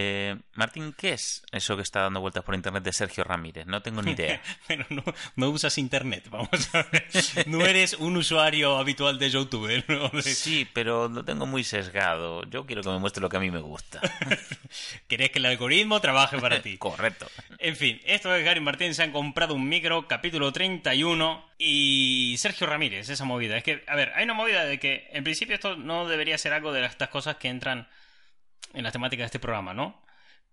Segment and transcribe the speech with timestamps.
[0.00, 3.66] Eh, Martín, ¿qué es eso que está dando vueltas por internet de Sergio Ramírez?
[3.66, 4.40] No tengo ni idea.
[4.68, 5.02] Pero no,
[5.34, 7.04] no usas internet, vamos a ver.
[7.46, 10.08] No eres un usuario habitual de YouTube, ¿no?
[10.10, 12.44] De- Sí, pero lo tengo muy sesgado.
[12.44, 14.00] Yo quiero que me muestre lo que a mí me gusta.
[15.08, 16.76] Querés que el algoritmo trabaje para ti.
[16.78, 17.26] Correcto.
[17.58, 22.68] En fin, esto es Gary Martín, se han comprado un micro, capítulo 31, y Sergio
[22.68, 23.56] Ramírez, esa movida.
[23.56, 26.52] Es que, a ver, hay una movida de que, en principio, esto no debería ser
[26.52, 27.88] algo de estas cosas que entran
[28.74, 30.00] en las temáticas de este programa, ¿no?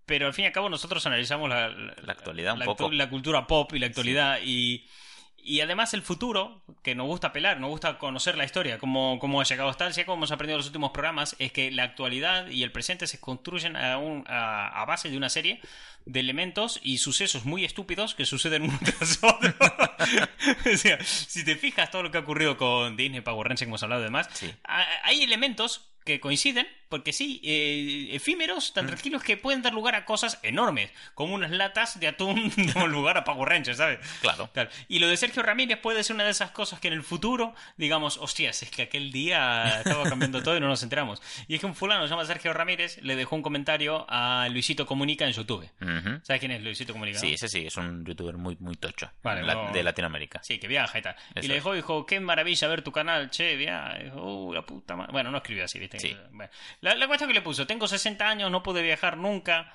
[0.05, 2.91] Pero al fin y al cabo nosotros analizamos la, La actualidad un la, poco.
[2.91, 4.86] la cultura pop y la actualidad y,
[5.38, 9.41] y además el futuro, que nos gusta pelar, nos gusta conocer la historia, cómo, cómo
[9.41, 11.83] ha llegado hasta el si como hemos aprendido en los últimos programas, es que la
[11.83, 15.60] actualidad y el presente se construyen a, un- a, a base de una serie
[16.05, 19.52] de elementos y sucesos muy estúpidos que suceden uno tras otro.
[20.71, 23.66] o sea, si te fijas todo lo que ha ocurrido con Disney, Power Rangers, que
[23.69, 24.54] hemos hablado de demás, Sí.
[25.04, 30.06] hay elementos que coinciden, porque sí, eh, efímeros, tan tranquilos que pueden dar lugar a
[30.06, 34.00] cosas enormes, como unas latas de atún damos lugar a Power Rangers, ¿sabes?
[34.22, 34.50] Claro.
[34.53, 34.69] Claro.
[34.88, 37.53] Y lo de Sergio Ramírez puede ser una de esas cosas que en el futuro,
[37.77, 41.22] digamos, hostias, es que aquel día estaba cambiando todo y no nos enteramos.
[41.47, 44.86] Y es que un fulano se llama Sergio Ramírez le dejó un comentario a Luisito
[44.86, 45.67] Comunica en YouTube.
[46.23, 47.20] ¿Sabes quién es Luisito Comunica?
[47.20, 49.11] Sí, ese sí, es un youtuber muy, muy tocho.
[49.23, 50.42] Vale, La- no- De Latinoamérica.
[50.44, 51.16] Sí, que viaja y tal.
[51.42, 53.95] y le dejó, dijo, qué maravilla ver tu canal, che, viaja.
[53.97, 55.11] Dijo, uh, la puta madre.
[55.11, 55.99] Bueno, no escribió así, ¿viste?
[55.99, 56.16] Sí.
[56.31, 56.52] Bueno.
[56.81, 59.73] La, la cuestión que le puso, tengo 60 años, no pude viajar nunca.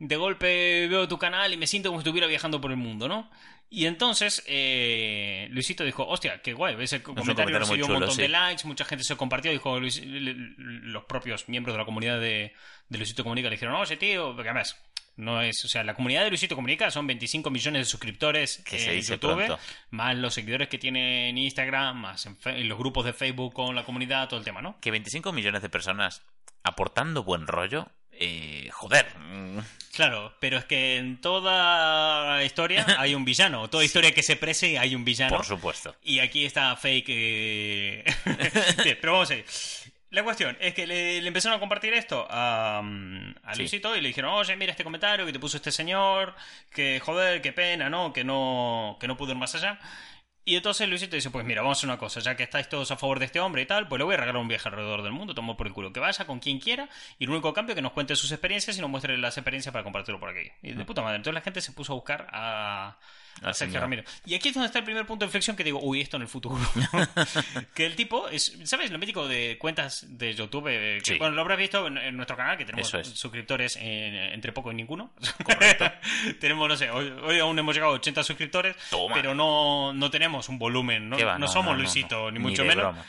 [0.00, 3.06] De golpe veo tu canal y me siento como si estuviera viajando por el mundo,
[3.06, 3.30] ¿no?
[3.72, 7.98] Y entonces eh, Luisito dijo, hostia, qué guay, ves el comentario, comentario recibió un chulo,
[8.00, 8.22] montón sí.
[8.22, 12.52] de likes, mucha gente se compartió, dijo Luis- los propios miembros de la comunidad de,
[12.88, 14.76] de Luisito Comunica le dijeron, oye tío, porque además
[15.16, 18.76] no es, o sea, la comunidad de Luisito Comunica son 25 millones de suscriptores Que
[18.78, 19.58] en se dice YouTube, pronto.
[19.90, 23.52] más los seguidores que tiene en Instagram, más en, fe- en los grupos de Facebook
[23.52, 24.80] con la comunidad, todo el tema, ¿no?
[24.80, 26.22] Que 25 millones de personas
[26.64, 27.86] aportando buen rollo.
[28.20, 29.06] Eh, joder.
[29.18, 29.58] mm,
[29.94, 34.78] Claro, pero es que en toda historia hay un villano, toda historia que se prese
[34.78, 35.36] hay un villano.
[35.36, 35.96] Por supuesto.
[36.02, 37.06] Y aquí está fake.
[37.08, 38.04] eh,
[38.84, 39.44] Bien, pero vamos a ir.
[40.10, 43.60] La cuestión es que le, le empezaron a compartir esto a, mm, a Sí.
[43.60, 46.34] Luisito y le dijeron, oye, mira este comentario que te puso este señor,
[46.72, 48.12] que joder, qué pena, ¿no?
[48.12, 49.78] Que no, que no pudo ir más allá.
[50.44, 52.90] Y entonces Luisito dice, pues mira, vamos a hacer una cosa, ya que estáis todos
[52.90, 55.02] a favor de este hombre y tal, pues le voy a regalar un viaje alrededor
[55.02, 57.72] del mundo, tomo por el culo, que vaya con quien quiera, y el único cambio
[57.72, 60.50] es que nos cuente sus experiencias y nos muestre las experiencias para compartirlo por aquí.
[60.62, 62.96] Y de puta madre, entonces la gente se puso a buscar a,
[63.42, 63.82] a Al Sergio señor.
[63.82, 64.04] Ramírez.
[64.26, 66.22] Y aquí es donde está el primer punto de inflexión que digo, uy, esto en
[66.22, 66.58] el futuro.
[67.74, 68.90] que el tipo es, ¿sabes?
[68.90, 70.68] Lo mítico de cuentas de YouTube.
[70.68, 71.18] eh, que, Sí.
[71.18, 73.08] Bueno, lo habrás visto en, en nuestro canal, que tenemos es.
[73.08, 75.12] suscriptores en- entre poco y ninguno.
[76.40, 79.14] tenemos, no sé, hoy, hoy aún hemos llegado a 80 suscriptores, Toma.
[79.14, 82.84] pero no, no tenemos un volumen, no, no somos Luisito, ni mucho menos.
[82.94, 83.04] broma.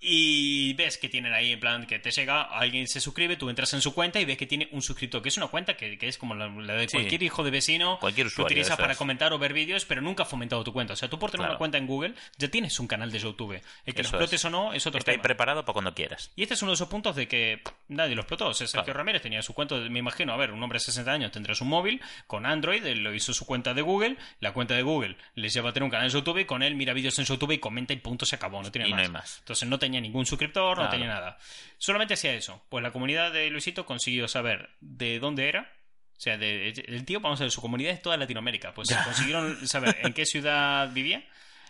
[0.00, 3.72] Y ves que tienen ahí, en plan, que te llega, alguien se suscribe, tú entras
[3.74, 6.06] en su cuenta y ves que tiene un suscriptor, que es una cuenta que, que
[6.06, 6.96] es como la, la de Sí.
[6.96, 10.26] cualquier hijo de vecino Cualquier que utilizas para comentar o ver vídeos, pero nunca ha
[10.26, 10.92] fomentado tu cuenta.
[10.92, 11.52] O sea, tú por tener Claro.
[11.54, 13.60] una cuenta en Google ya tienes un canal de YouTube.
[13.86, 14.44] El que lo explotes es.
[14.44, 16.30] o no es otro Está ahí preparado para cuando quieras.
[16.36, 18.46] Y este es uno de esos puntos de que nadie lo explotó.
[18.48, 18.98] O sea, Sergio Claro.
[18.98, 21.64] Ramírez tenía su cuenta, me imagino, a ver, un hombre de 60 años tendrá su
[21.64, 25.52] móvil con Android, él lo hizo su cuenta de Google, la cuenta de Google les
[25.52, 27.58] lleva a tener un canal de YouTube y con él mira vídeos en YouTube y
[27.58, 29.06] comenta y punto, se acabó, no tiene Y no más.
[29.06, 29.36] hay más.
[29.40, 31.38] Entonces no tenía ningún suscriptor, no tenía nada.
[31.78, 32.64] Solamente hacía eso.
[32.68, 35.72] Pues la comunidad de Luisito consiguió saber de dónde era.
[36.16, 38.74] O sea, de- el tío, vamos a ver, su comunidad es toda Latinoamérica.
[38.74, 41.24] Pues consiguieron saber en qué ciudad vivía,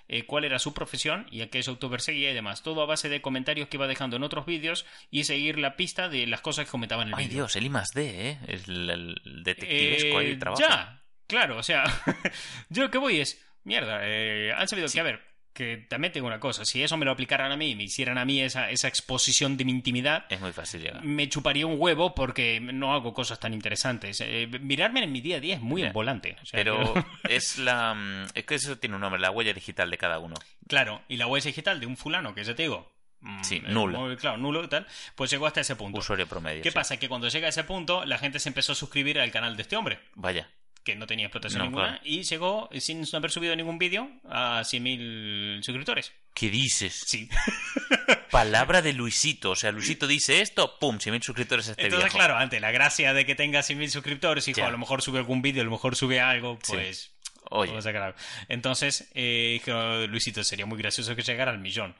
[0.08, 2.62] eh, cuál era su profesión y a qué youtuber seguía y demás.
[2.62, 6.08] Todo a base de comentarios que iba dejando en otros vídeos y seguir la pista
[6.08, 7.44] de las cosas que comentaba en el Ay, vídeo.
[7.44, 8.38] Dios, el I más D, ¿eh?
[8.48, 10.62] El, el Eh, detectivesco ahí trabaja.
[10.66, 11.84] ya, claro, o sea,
[12.70, 15.20] yo lo que voy es, mierda, eh, han sabido que, a ver,
[15.58, 18.16] que también tengo una cosa, si eso me lo aplicaran a mí y me hicieran
[18.16, 21.04] a mí esa, esa exposición de mi intimidad, Es muy fácil llegar.
[21.04, 24.20] me chuparía un huevo porque no hago cosas tan interesantes.
[24.24, 26.36] Eh, mirarme en mi día a día es muy Mira, volante.
[26.42, 27.92] O sea, Pero yo- es la.
[27.94, 30.36] mm, Es que eso tiene un nombre, la huella digital de cada uno.
[30.66, 32.90] claro, y la huella digital de un fulano que ya te digo.
[33.20, 33.98] mm, Sí, nulo.
[33.98, 34.86] móvil, claro, nulo y tal,
[35.16, 35.98] pues llegó hasta ese punto.
[35.98, 36.62] Usuario promedio.
[36.62, 36.74] ¿Qué sí.
[36.74, 36.96] pasa?
[36.98, 39.62] Que cuando llega a ese punto, la gente se empezó a suscribir al canal de
[39.62, 39.98] este hombre.
[40.14, 40.48] Vaya.
[40.88, 42.00] Que no tenía explotación No, ninguna, claro.
[42.04, 46.12] y llegó, sin haber subido ningún vídeo, a 100.000 suscriptores.
[46.32, 47.02] ¿Qué dices?
[47.06, 47.28] Sí.
[48.30, 49.50] Palabra de Luisito.
[49.50, 50.96] O sea, Luisito dice esto, ¡pum!
[50.96, 52.16] 100.000 suscriptores a este Entonces, viejo.
[52.18, 54.66] claro, ante la gracia de que tenga 100.000 suscriptores, hijo, Ya.
[54.68, 56.72] a lo mejor sube algún vídeo, a lo mejor sube algo, Sí.
[56.72, 57.12] pues...
[57.50, 57.80] Oye.
[57.80, 58.18] sacar algo.
[58.48, 61.94] Entonces, eh, dijo, Luisito, sería muy gracioso que llegara al millón.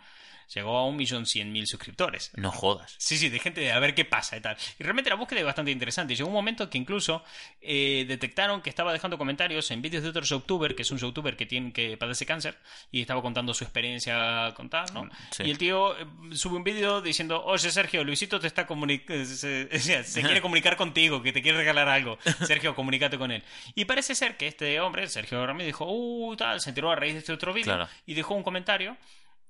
[0.55, 2.31] Llegó a un millón cien mil suscriptores.
[2.37, 2.95] No jodas.
[2.99, 4.56] Sí, sí, de gente de a ver qué pasa y tal.
[4.79, 6.15] Y realmente la búsqueda es bastante interesante.
[6.15, 7.23] Llegó un momento que incluso
[7.61, 11.37] eh, detectaron que estaba dejando comentarios en vídeos de otro youtuber, que es un youtuber
[11.37, 12.56] que tiene que padece cáncer,
[12.91, 15.09] y estaba contando su experiencia con tal, ¿no?
[15.31, 15.45] Sí.
[15.45, 19.69] Y el tío eh, sube un vídeo diciendo, oye Sergio, Luisito te está comunicando, se,
[20.05, 22.19] se quiere comunicar contigo, que te quiere regalar algo.
[22.47, 23.43] Sergio, comunícate con él.
[23.75, 27.12] Y parece ser que este hombre, Sergio Ramírez, dijo, uh, tal, se enteró a raíz
[27.15, 27.89] de este otro vídeo Claro.
[28.06, 28.97] y dejó un comentario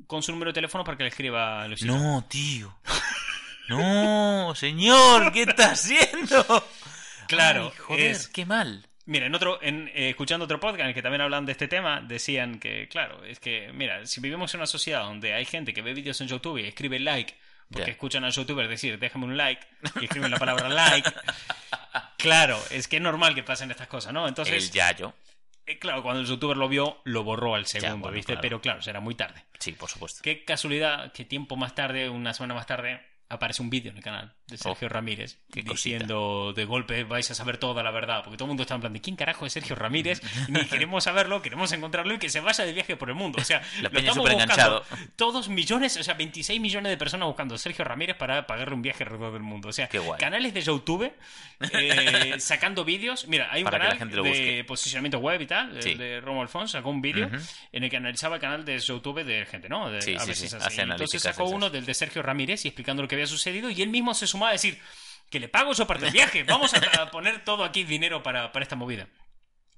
[0.06, 1.92] con su número de teléfono para que le escriba a Luisito.
[1.96, 2.74] No, tío.
[3.68, 6.64] No, señor, ¿qué está haciendo?
[7.26, 8.84] Claro, Ay, joder, es- qué mal.
[9.04, 11.66] Mira, en otro, en, eh, escuchando otro podcast en el que también hablan de este
[11.66, 15.72] tema, decían que, claro, es que, mira, si vivimos en una sociedad donde hay gente
[15.72, 17.34] que ve vídeos en YouTube y escribe like,
[17.72, 19.66] porque escuchan a youtubers decir, déjame un like,
[20.00, 21.10] y escriben la palabra like,
[22.18, 24.28] claro, es que es normal que pasen estas cosas, ¿no?
[24.28, 25.14] Entonces, El Yayo.
[25.68, 28.32] Eh, claro, cuando el youtuber lo vio, lo borró al segundo, bueno, ¿viste?
[28.32, 28.40] claro.
[28.42, 29.44] Pero claro, será muy tarde.
[29.58, 30.20] Sí, por supuesto.
[30.22, 34.02] Qué casualidad que tiempo más tarde, una semana más tarde, aparece un vídeo en el
[34.02, 35.72] canal de Sergio Ramírez Oh, cosita.
[35.74, 38.80] diciendo de golpe vais a saber toda la verdad, porque todo el mundo está en
[38.80, 40.22] plan de ¿quién carajo es Sergio Ramírez?
[40.48, 43.38] Ni queremos saberlo, queremos encontrarlo y que se vaya de viaje por el mundo.
[43.40, 44.84] O sea, La lo estamos buscando.
[45.16, 48.82] Todos millones, o sea, 26 millones de personas buscando a Sergio Ramírez para pagarle un
[48.82, 49.68] viaje alrededor del mundo.
[49.68, 49.88] O sea,
[50.18, 51.12] canales de YouTube
[51.72, 53.26] eh, sacando vídeos.
[53.28, 55.94] Mira, hay un Para canal de posicionamiento web y tal, el Sí.
[55.94, 57.36] de Romo Alfonso, sacó un vídeo Ujú.
[57.72, 59.90] en el que analizaba el canal de YouTube de gente, ¿no?
[59.90, 60.80] De, Sí, a veces sí, así.
[60.80, 61.54] Entonces sacó esas.
[61.54, 64.26] uno del de Sergio Ramírez y explicando lo que había sucedido y él mismo se
[64.26, 64.80] sumaba a decir
[65.30, 68.52] que le pago su parte del viaje, vamos a, a poner todo aquí dinero para,
[68.52, 69.08] para esta movida.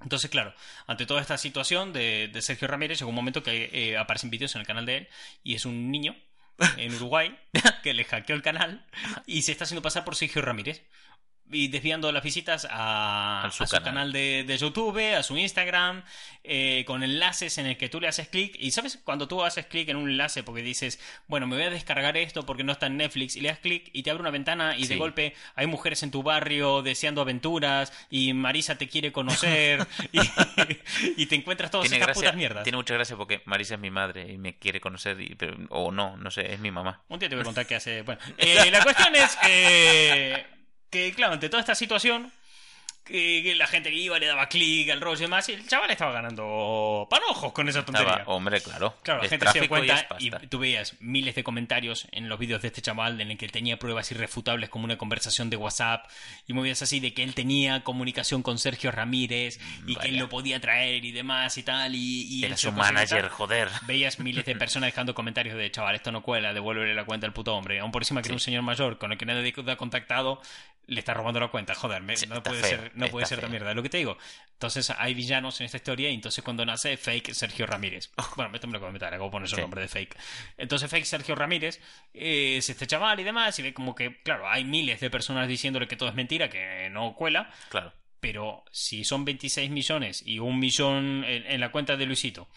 [0.02, 0.54] Entonces, claro,
[0.86, 4.54] ante toda esta situación de, de Sergio Ramírez, llegó un momento que eh, aparecen vídeos
[4.54, 5.08] en el canal de él
[5.42, 6.16] y es un niño
[6.76, 7.38] en Uruguay
[7.82, 8.86] que le hackeó el canal
[9.26, 10.82] y se está haciendo pasar por Sergio Ramírez.
[11.52, 13.82] Y desviando las visitas a, A a su canal.
[13.84, 16.04] canal, de, de YouTube, a su Instagram,
[16.44, 18.54] eh, con enlaces en el que tú le haces clic.
[18.58, 21.70] Y sabes, cuando tú haces clic en un enlace porque dices, bueno, me voy a
[21.70, 24.30] descargar esto porque no está en Netflix, y le das clic y te abre una
[24.30, 29.12] ventana y de golpe hay mujeres en tu barrio deseando aventuras y Marisa te quiere
[29.12, 30.20] conocer y,
[31.16, 32.62] y te encuentras todas estas gracia, putas mierdas.
[32.62, 35.90] tiene mucha gracia porque Marisa es mi madre y me quiere conocer, y- pero, o
[35.90, 37.02] no, no sé, es mi mamá.
[37.08, 38.02] Un día te voy a contar qué hace.
[38.02, 40.46] Bueno, eh, la cuestión es eh,
[40.90, 42.32] que, claro, ante toda esta situación,
[43.04, 45.66] que, que la gente que iba le daba clic al rollo y demás, y el
[45.66, 48.12] chaval estaba ganando panojos con esa tontería.
[48.12, 48.94] Estaba, hombre, claro.
[49.02, 50.48] Claro, la es gente se dio y cuenta y, pasta.
[50.48, 53.52] tú veías miles de comentarios en los vídeos de este chaval en el que él
[53.52, 56.08] tenía pruebas irrefutables como una conversación de WhatsApp
[56.46, 60.28] y movidas así de que él tenía comunicación con Sergio Ramírez y que él lo
[60.28, 62.78] podía traer y demás y tal y, y Era su y tal.
[62.78, 63.68] manager, joder.
[63.86, 67.32] Veías miles de personas dejando comentarios de chaval, esto no cuela, devuélvele la cuenta al
[67.32, 67.80] puto hombre.
[67.80, 70.40] Aún por encima que era un señor mayor con el que nadie ha contactado,
[70.86, 71.74] le está robando la cuenta.
[71.74, 73.72] Joder, me- Sí, no puede feo, ser, no puede ser tan mierda.
[73.74, 74.18] Lo que te digo.
[74.52, 78.10] Entonces hay villanos en esta historia y entonces cuando nace fake Sergio Ramírez.
[78.36, 79.60] Bueno, esto me lo comentar, acabo de poner su Sí.
[79.62, 80.16] nombre de fake.
[80.56, 81.80] Entonces fake Sergio Ramírez
[82.12, 85.46] eh, es este chaval y demás y ve como que, claro, hay miles de personas
[85.48, 87.50] diciéndole que todo es mentira, que no cuela.
[87.68, 87.92] Claro.
[88.20, 92.50] Pero si son 26 millones y un millón en, en la cuenta de Luisito,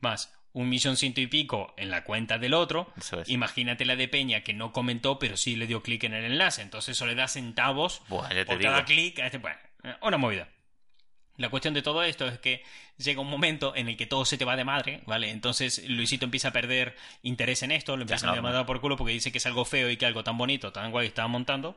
[0.00, 3.28] más un millón ciento y pico en la cuenta del otro, Eso es.
[3.28, 6.62] imagínate la de Peña que no comentó, pero sí le dio clic en el enlace.
[6.62, 8.70] Entonces eso le da centavos Buah, ya te por digo.
[8.70, 9.18] cada clic.
[9.20, 10.48] a este- Bueno, eh, una movida.
[11.36, 12.62] La cuestión de todo esto es que
[12.98, 15.30] llega un momento en el que todo se te va de madre, ¿vale?
[15.30, 18.52] Entonces Luisito empieza a perder interés en esto, lo empieza a normal.
[18.52, 20.90] llamar por culo porque dice que es algo feo y que algo tan bonito, tan
[20.90, 21.76] guay que estaba montando.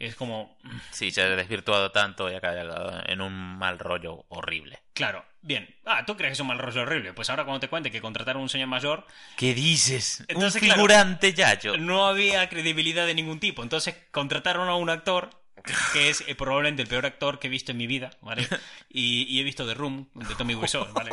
[0.00, 0.56] Es como,
[0.90, 4.80] Sí, se ha desvirtuado tanto y ha caído en un mal rollo horrible.
[4.94, 5.74] Claro, bien.
[5.84, 7.12] Ah, ¿tú crees que es un mal rollo horrible?
[7.12, 9.06] Pues ahora cuando te cuente que contrataron a un señor mayor,
[9.36, 10.24] ¿Qué dices?
[10.26, 11.76] Entonces, un claro, figurante Yayo.
[11.76, 13.62] no había credibilidad de ningún tipo.
[13.62, 15.28] Entonces contrataron a un actor
[15.92, 18.46] que es eh, probablemente el peor actor que he visto en mi vida, ¿vale?
[18.92, 21.10] Y, y he visto The Room, de Tommy Wiseau, ¿vale?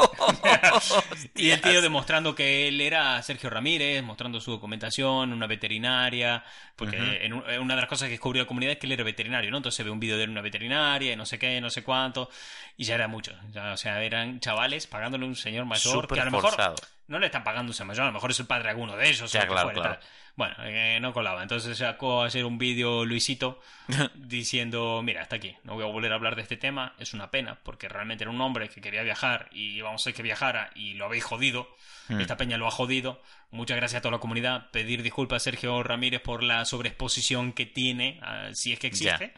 [1.36, 6.44] y el tío demostrando que él era Sergio Ramírez, mostrando su documentación, una veterinaria,
[6.76, 8.94] porque en un- en una de las cosas que descubrió la comunidad es que él
[8.94, 9.58] era veterinario, ¿no?
[9.58, 11.84] Entonces ve un vídeo de él en una veterinaria y no sé qué, no sé
[11.84, 12.30] cuánto,
[12.78, 13.34] y ya era mucho.
[13.52, 16.76] Ya, o sea, eran chavales pagándole a un señor mayor que a lo mejor forzado.
[17.08, 19.10] No le están pagando un mayor, a lo mejor es el padre de alguno de
[19.10, 19.32] ellos.
[19.32, 20.00] Ya, claro, fuera y claro.
[20.00, 20.10] tal.
[20.36, 21.42] Bueno, eh, no colaba.
[21.42, 23.60] Entonces sacó a hacer un vídeo Luisito
[24.16, 27.32] diciendo, mira, hasta aquí, no voy a volver a hablar de este tema, es una
[27.32, 30.70] pena, porque realmente era un hombre que quería viajar y íbamos a hacer que viajara
[30.76, 31.68] y lo habéis jodido,
[32.08, 32.22] Hmm.
[32.22, 33.22] esta peña lo ha jodido,
[33.52, 37.66] muchas gracias a toda la comunidad, pedir disculpas a Sergio Ramírez por la sobreexposición que
[37.66, 39.34] tiene, ah, si es que existe.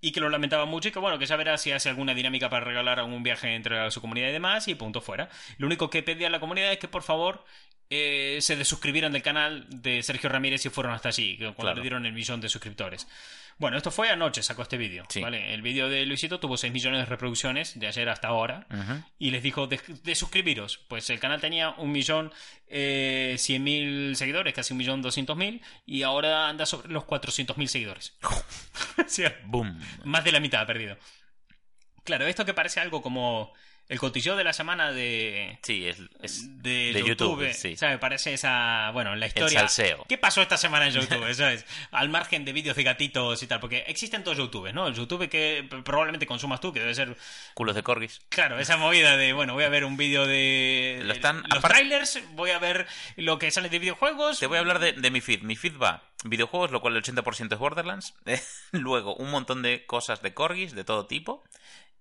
[0.00, 2.48] Y que lo lamentaba mucho y que bueno, que ya verá si hace alguna dinámica
[2.50, 5.28] para regalar algún viaje entre su comunidad y demás y punto fuera.
[5.58, 7.44] Lo único que pedía a la comunidad es que por favor
[7.88, 11.76] eh, se desuscribieran del canal de Sergio Ramírez si fueron hasta allí, cuando Claro.
[11.76, 13.06] le dieron el millón de suscriptores.
[13.58, 15.04] Bueno, esto fue anoche, sacó este vídeo.
[15.08, 15.22] Sí.
[15.22, 15.54] ¿vale?
[15.54, 18.66] El vídeo de Luisito tuvo 6 millones de reproducciones de ayer hasta ahora.
[19.18, 20.78] Y les dijo de, de suscribiros.
[20.88, 22.32] Pues el canal tenía un millón
[22.68, 25.62] eh, cien mil seguidores, casi un millón doscientos mil.
[25.86, 28.16] Y ahora anda sobre los 400 mil seguidores.
[29.06, 29.80] Sea, Boom.
[30.04, 30.98] más de la mitad ha perdido.
[32.04, 33.52] Claro, esto que parece algo como
[33.88, 37.40] el cotilleo de la semana de, Sí, es, es de, de YouTube.
[37.42, 37.76] YouTube, sí.
[37.76, 37.98] ¿sabes?
[37.98, 38.90] Parece esa.
[38.92, 39.60] Bueno, la el historia.
[39.60, 40.04] salseo.
[40.08, 41.24] ¿Qué pasó esta semana en YouTube?
[41.34, 41.64] ¿Sabes?
[41.92, 43.60] Al margen de vídeos de gatitos y tal.
[43.60, 44.88] Porque existen dos YouTubes, ¿no?
[44.88, 47.16] El YouTube que probablemente consumas tú, que debe ser.
[47.54, 48.22] Culos de corgis.
[48.28, 51.00] Claro, esa movida de, bueno, voy a ver un vídeo de.
[51.04, 54.40] Lo están- los trailers, voy a ver lo que sale de videojuegos.
[54.40, 55.42] Te voy a hablar de, de mi feed.
[55.42, 58.14] Mi feed va videojuegos, lo cual el 80% es Borderlands.
[58.72, 61.44] Luego, un montón de cosas de corgis de todo tipo.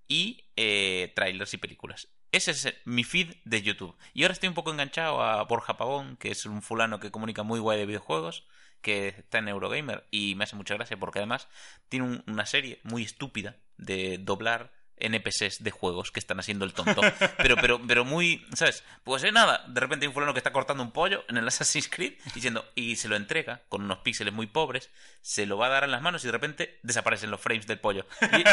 [0.07, 2.09] Y eh, trailers y películas.
[2.31, 3.95] Ese es mi feed de YouTube.
[4.13, 7.43] Y ahora estoy un poco enganchado a Borja Pavón, que es un fulano que comunica
[7.43, 8.45] muy guay de videojuegos,
[8.81, 11.47] que está en Eurogamer y me hace mucha gracia porque además
[11.89, 16.73] tiene un- una serie muy estúpida de doblar NPCs de juegos que están haciendo el
[16.73, 17.01] tonto.
[17.37, 18.83] Pero, pero, pero muy, ¿sabes?
[19.03, 21.47] Pues eh, nada, de repente hay un fulano que está cortando un pollo en el
[21.47, 24.89] Assassin's Creed diciendo, y se lo entrega con unos píxeles muy pobres,
[25.21, 27.79] se lo va a dar en las manos y de repente desaparecen los frames del
[27.79, 28.05] pollo.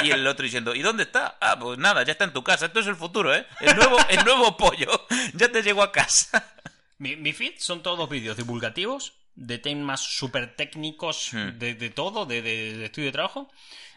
[0.02, 1.38] Y, y el otro diciendo, ¿y dónde está?
[1.40, 2.66] Ah, pues nada, ya está en tu casa.
[2.66, 3.46] Esto es el futuro, ¿eh?
[3.60, 6.54] El nuevo, el nuevo pollo ya te llegó a casa.
[6.98, 11.58] Mi, mi feed son todos vídeos divulgativos de temas súper técnicos Hmm.
[11.58, 13.50] de, de todo, de, de- de estudio de trabajo,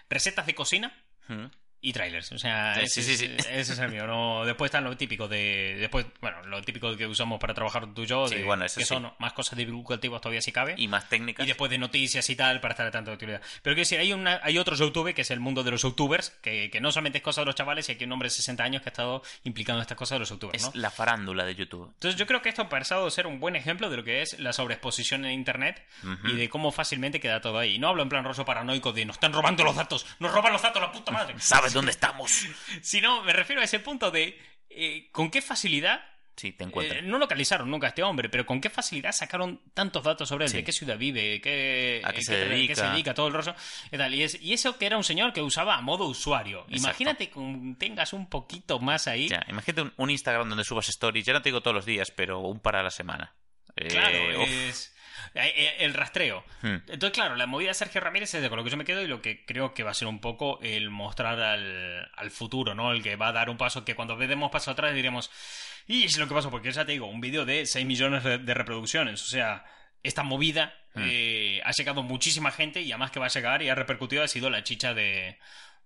[0.09, 0.93] recetas de cocina
[1.27, 1.45] Mm.
[1.81, 2.31] Y trailers.
[2.31, 3.49] O sea, Sí, ese, sí, sí, es- sí.
[3.51, 4.07] ese es el mío.
[4.07, 4.43] ¿no?
[4.45, 5.75] Después están lo típico de.
[5.79, 9.11] Después, bueno, lo típico que usamos para trabajar tú y yo, de- bueno, que son
[9.19, 10.75] más cosas divulgativas todavía si cabe.
[10.77, 11.45] Y más técnicas.
[11.45, 13.41] Y después de noticias y tal, para estar al tanto de utilidad.
[13.61, 16.31] Pero quiero decir, hay, una, hay otro YouTube que es el mundo de los youtubers,
[16.41, 18.63] que, que no solamente es cosa de los chavales, y aquí un hombre de 60
[18.63, 20.81] años que ha estado implicado en estas cosas de los youtubers, Es ¿no?
[20.81, 21.89] la farándula de YouTube.
[21.93, 24.21] Entonces yo creo que esto ha pasado a ser un buen ejemplo de lo que
[24.21, 25.85] es la sobreexposición en Internet
[26.23, 27.75] y de cómo fácilmente queda todo ahí.
[27.75, 30.53] Y no hablo en plan roso paranoico de nos están robando los datos, nos roban
[30.53, 31.35] los datos, la puta madre.
[31.39, 32.47] ¿Sabes dónde estamos?
[32.81, 34.39] Sino me refiero a ese punto de
[34.69, 36.01] eh, con qué facilidad
[36.37, 40.03] Sí, te eh, no localizaron nunca a este hombre, pero con qué facilidad sacaron tantos
[40.03, 40.57] datos sobre él, Sí.
[40.57, 42.73] de qué ciudad vive, qué, A qué eh, se qué- dedica.
[42.73, 43.55] qué se dedica, todo el rollo.
[43.89, 44.13] Y, tal.
[44.13, 46.65] Y, es- y eso que era un señor que usaba a modo usuario.
[46.67, 46.75] Exacto.
[46.87, 49.29] Imagínate que tengas un poquito más ahí.
[49.29, 52.11] Ya, imagínate un, un Instagram donde subas stories, ya no te digo todos los días,
[52.11, 53.33] pero un para la semana.
[53.77, 54.93] Eh, Claro, es
[55.35, 56.43] el rastreo.
[56.61, 56.77] Hmm.
[56.87, 59.01] Entonces, claro, la movida de Sergio Ramírez es de con lo que yo me quedo
[59.01, 62.73] y lo que creo que va a ser un poco el mostrar al, al futuro,
[62.73, 62.91] ¿no?
[62.91, 65.29] El que va a dar un paso que cuando demos paso atrás diremos,
[65.87, 68.37] y es lo que pasó, porque ya te digo, un vídeo de 6 millones de,
[68.37, 69.65] de reproducciones, o sea,
[70.03, 71.03] esta movida Hmm.
[71.09, 74.29] eh, ha llegado muchísima gente y además que va a llegar y ha repercutido ha
[74.29, 75.37] sido la chicha de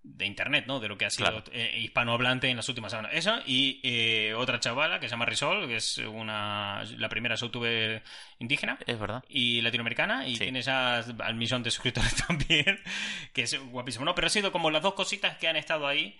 [0.03, 0.79] de internet, ¿no?
[0.79, 1.43] De lo que ha sido Claro.
[1.51, 3.11] eh, hispanohablante en las últimas semanas.
[3.13, 8.01] Eso y eh, otra chavala que se llama Risol, que es una la primera youtuber
[8.39, 9.23] indígena Es verdad.
[9.27, 10.43] y latinoamericana y Sí.
[10.45, 12.79] tiene ya al millón de suscriptores también,
[13.33, 14.15] que es guapísimo, ¿no?
[14.15, 16.17] Pero ha sido como las dos cositas que han estado ahí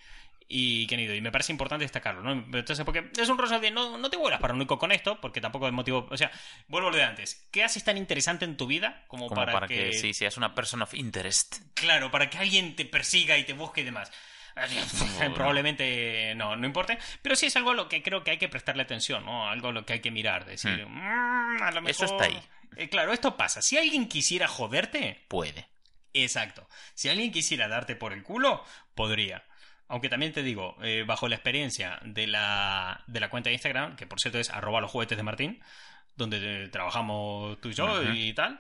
[0.52, 1.14] y que han ido.
[1.14, 2.32] Y me parece importante destacarlo, ¿no?
[2.34, 5.68] Entonces, porque es un rollo de no, no te vuelvas paranoico con esto, porque tampoco
[5.68, 6.08] es motivo.
[6.10, 6.32] O sea,
[6.68, 7.48] vuelvo a lo de antes.
[7.52, 9.94] ¿Qué haces tan interesante en tu vida como, Como para, para, que, que...
[9.94, 11.58] sí, seas una person of interest.
[11.76, 14.12] Claro, para que alguien te persiga y te busque y demás.
[15.36, 16.98] Probablemente no, no importe.
[17.22, 19.48] Pero sí es algo a lo que creo que hay que prestarle atención, ¿no?
[19.48, 20.46] Algo a lo que hay que mirar.
[20.46, 22.24] Decir, "Mm, a lo Eso mejor-".
[22.24, 22.44] está ahí.
[22.76, 23.62] Eh, claro, esto pasa.
[23.62, 25.68] Si alguien quisiera joderte, Puede.
[26.14, 26.68] exacto.
[26.94, 28.64] Si alguien quisiera darte por el culo,
[28.96, 29.44] podría.
[29.90, 33.96] Aunque también te digo, eh, bajo la experiencia de la, de la cuenta de Instagram,
[33.96, 35.62] que por cierto es arroba los juguetes de Martín,
[36.16, 38.60] donde eh, trabajamos tú y yo y tal,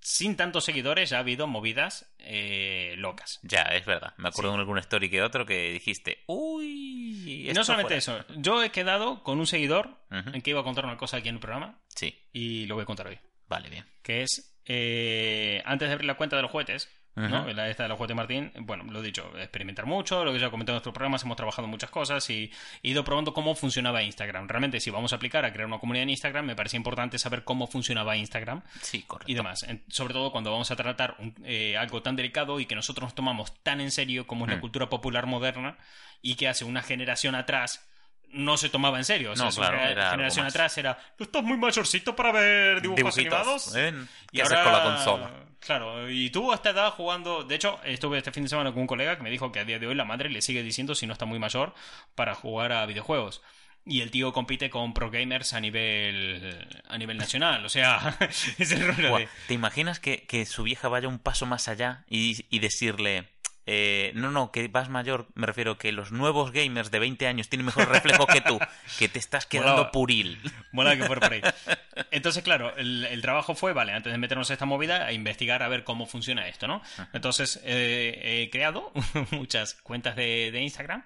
[0.00, 3.38] sin tantos seguidores ya ha habido movidas eh, locas.
[3.42, 4.14] Ya, es verdad.
[4.16, 7.46] Me acuerdo de alguna story que otro que dijiste, uy.
[7.48, 8.20] Esto no solamente fuera".
[8.22, 11.28] eso, yo he quedado con un seguidor en que iba a contar una cosa aquí
[11.28, 13.18] en el programa Sí, y lo voy a contar hoy.
[13.48, 13.84] vale, bien.
[14.02, 16.88] Que es, eh, antes de abrir la cuenta de los juguetes,
[17.18, 17.52] ¿no?
[17.52, 20.50] La esta de juguetes Martín, bueno, lo he dicho, experimentar mucho, lo que ya he
[20.50, 22.50] comentado en nuestros programas, hemos trabajado en muchas cosas y
[22.82, 24.48] he ido probando cómo funcionaba Instagram.
[24.48, 27.44] Realmente, si vamos a aplicar a crear una comunidad en Instagram, me parece importante saber
[27.44, 29.30] cómo funcionaba Instagram Sí, correcto.
[29.30, 29.66] y demás.
[29.88, 33.14] Sobre todo cuando vamos a tratar un- eh, algo tan delicado y que nosotros nos
[33.14, 34.60] tomamos tan en serio como es la Mm.
[34.60, 35.76] cultura popular moderna
[36.22, 37.84] y que hace una generación atrás
[38.30, 39.32] no se tomaba en serio.
[39.32, 43.14] O sea, No, claro, era generación atrás era, "Tú estás muy mayorcito para ver dibujos
[43.16, 43.76] Dibujitos, animados.
[43.76, 43.94] ¿eh?
[44.32, 45.30] Y ¿Qué haces ahora, con la consola?
[45.60, 47.44] Claro, y tú a esta edad jugando.
[47.44, 49.64] De hecho, estuve este fin de semana con un colega que me dijo que a
[49.64, 51.74] día de hoy la madre le sigue diciendo si no está muy mayor
[52.14, 53.42] para jugar a videojuegos.
[53.84, 57.64] Y el tío compite con pro gamers a nivel a nivel nacional.
[57.64, 58.16] O sea,
[58.58, 59.28] es el rollo de.
[59.46, 63.28] ¿Te imaginas que, que su vieja vaya un paso más allá y, y decirle,
[63.70, 67.50] eh, no, no, que vas mayor, me refiero que los nuevos gamers de 20 años
[67.50, 68.58] tienen mejor reflejo que tú,
[68.98, 70.40] que te estás quedando puril.
[70.72, 71.42] Mola que fuera por ahí.
[72.10, 75.62] Entonces, claro, el, el trabajo fue, vale, antes de meternos a esta movida, a investigar
[75.62, 76.80] a ver cómo funciona esto, ¿no?
[77.12, 78.90] Entonces, eh, he creado
[79.32, 81.04] muchas cuentas de, de Instagram.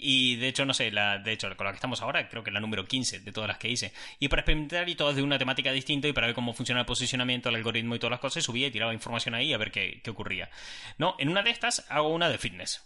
[0.00, 2.50] Y de hecho, no sé, la, de hecho, con la que estamos ahora, creo que
[2.50, 3.92] es la número 15 de todas las que hice.
[4.20, 6.86] Y para experimentar y todas de una temática distinta y para ver cómo funciona el
[6.86, 10.00] posicionamiento, el algoritmo y todas las cosas, subía y tiraba información ahí a ver qué,
[10.02, 10.50] qué ocurría.
[10.98, 12.82] No, en una de estas hago una de fitness.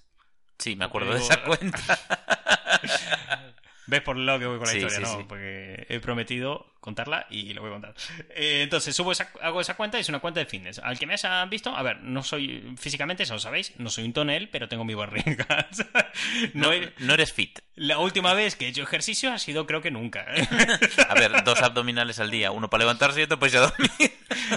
[0.59, 1.99] Sí, me acuerdo de esa cuenta.
[3.93, 5.19] ¿Ves por el lado que voy con la Sí, historia, sí, no?
[5.19, 5.25] sí.
[5.29, 7.95] Porque he prometido contarla y lo voy a contar.
[8.31, 10.79] Eh, entonces, subo esa, hago esa cuenta y es una cuenta de fitness.
[10.79, 14.05] Al que me haya visto, a ver, no soy físicamente, eso lo sabéis, no soy
[14.05, 15.69] un tonel, pero tengo mi barriga.
[16.55, 17.59] no, no eres fit.
[17.77, 20.25] la última vez que he hecho ejercicio ha sido creo que nunca.
[21.09, 24.13] A ver, dos abdominales al día, uno para levantarse y otro para irse a dormir.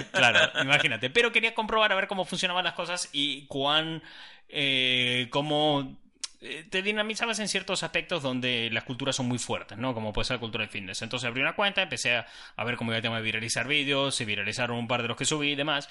[0.12, 1.10] claro, imagínate.
[1.10, 4.02] Pero quería comprobar a ver cómo funcionaban las cosas y cuán.
[4.48, 5.98] Eh, cómo.
[6.46, 9.94] Eh, Te dinamizabas en ciertos aspectos donde las culturas son muy fuertes, ¿no?
[9.94, 11.02] Como puede ser la cultura del fitness.
[11.02, 12.26] Entonces abrí una cuenta, empecé a,
[12.56, 15.16] a ver cómo iba el tema de viralizar vídeos, se viralizaron un par de los
[15.16, 15.88] que subí y demás.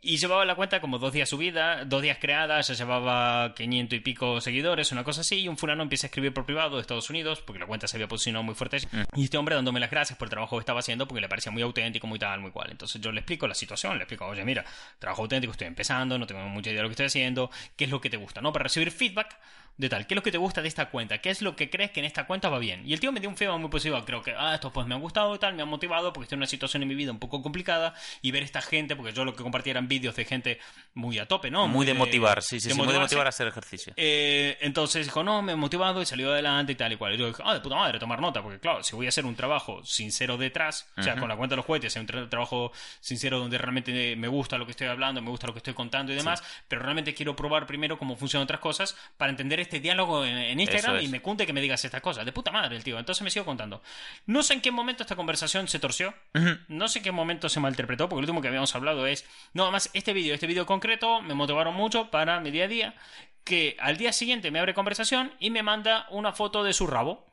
[0.00, 4.00] Y llevaba la cuenta como dos días subida, dos días creada, ya llevaba 500 y
[4.00, 5.40] pico seguidores, una cosa así.
[5.40, 7.96] Y un fulano empieza a escribir por privado de Estados Unidos, porque la cuenta se
[7.96, 8.78] había posicionado muy fuerte.
[9.14, 11.52] Y este hombre dándome las gracias por el trabajo que estaba haciendo, porque le parecía
[11.52, 12.70] muy auténtico, muy tal, muy cual.
[12.70, 14.64] Entonces yo le explico la situación, le explico, oye, mira,
[14.98, 17.90] trabajo auténtico, estoy empezando, no tengo mucha idea de lo que estoy haciendo, qué es
[17.90, 18.52] lo que te gusta, ¿no?
[18.52, 19.38] Para recibir feedback
[19.76, 21.70] de tal, qué es lo que te gusta de esta cuenta, qué es lo que
[21.70, 22.86] crees que en esta cuenta va bien.
[22.86, 24.94] Y el tío me dio un feedback muy positivo, creo que, ah, estos pues me
[24.94, 27.10] han gustado y tal, me han motivado porque estoy en una situación en mi vida
[27.10, 30.24] un poco complicada y ver esta gente, porque yo lo que compartía eran vídeos de
[30.24, 30.58] gente
[30.94, 31.66] muy a tope, ¿no?
[31.68, 33.92] Muy de motivar, sí, sí, de sí, muy de motivar a hacer ejercicio.
[33.96, 37.14] Eh, entonces dijo, no, me he motivado y salió adelante y tal y cual.
[37.14, 39.24] Y yo dije, ah, de puta madre, tomar nota, porque claro, si voy a hacer
[39.24, 42.72] un trabajo sincero detrás, o sea, con la cuenta de los juguetes, un tra- trabajo
[43.00, 46.12] sincero donde realmente me gusta lo que estoy hablando, me gusta lo que estoy contando
[46.12, 50.24] y demás, pero realmente quiero probar primero cómo funcionan otras cosas para entender este diálogo
[50.24, 51.04] en, en Instagram es.
[51.04, 52.24] y me cunte que me digas estas cosas.
[52.24, 52.98] De puta madre el tío.
[52.98, 53.82] Entonces me sigo contando.
[54.26, 56.14] No sé en qué momento esta conversación se torció.
[56.68, 59.64] No sé en qué momento se malinterpretó, porque lo último que habíamos hablado es, no,
[59.64, 62.94] además este vídeo, este vídeo concreto me motivaron mucho para mi día a día,
[63.44, 67.26] que al día siguiente me abre conversación y me manda una foto de su rabo.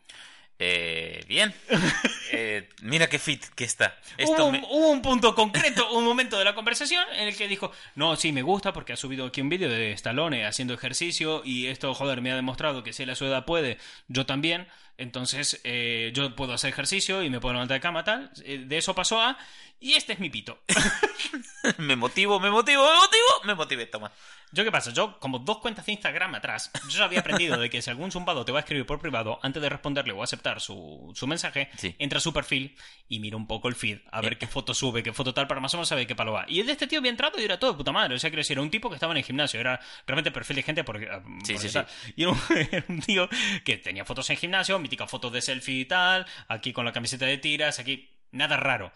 [0.60, 1.54] Eh, bien.
[2.32, 3.98] Eh, mira qué fit que está.
[4.20, 7.36] Hubo Esto un, me- hubo un punto concreto, un momento de la conversación en el
[7.36, 10.76] que dijo, no, sí, me gusta porque ha subido aquí un vídeo de Stallone haciendo
[10.76, 14.28] ejercicio y esto, joder, me ha demostrado que si él a su edad puede, yo
[14.28, 14.68] también.
[15.00, 18.30] Entonces, eh, yo puedo hacer ejercicio y me puedo levantar de cama, tal.
[18.44, 19.40] Eh, De eso pasó a,
[19.80, 20.60] y este es mi pito.
[21.80, 24.12] me motivo, me motivo, me motivo, me motivé, toma.
[24.52, 24.92] ¿Yo qué pasa?
[24.92, 28.44] Yo, como dos cuentas de Instagram atrás, yo había aprendido de que si algún zumbado
[28.46, 31.96] te va a escribir por privado, antes de responderle o aceptar su, su mensaje, Sí.
[32.00, 32.76] entra a su perfil
[33.08, 35.62] y mira un poco el feed, a ver qué foto sube, qué foto tal, para
[35.62, 36.46] más o menos saber qué palo va.
[36.48, 38.16] Y el de este tío había entrado y era todo de puta madre.
[38.16, 40.56] O sea, quiero decir, era un tipo que estaba en el gimnasio, era realmente perfil
[40.58, 41.08] de gente porque.
[41.12, 41.88] ah, Sí, porque sí, tal.
[42.16, 42.40] Y era un,
[42.72, 43.30] era un tío
[43.64, 47.26] que tenía fotos en gimnasio, míticas fotos de selfie y tal, aquí con la camiseta
[47.26, 48.10] de tiras, aquí.
[48.32, 48.92] Nada raro.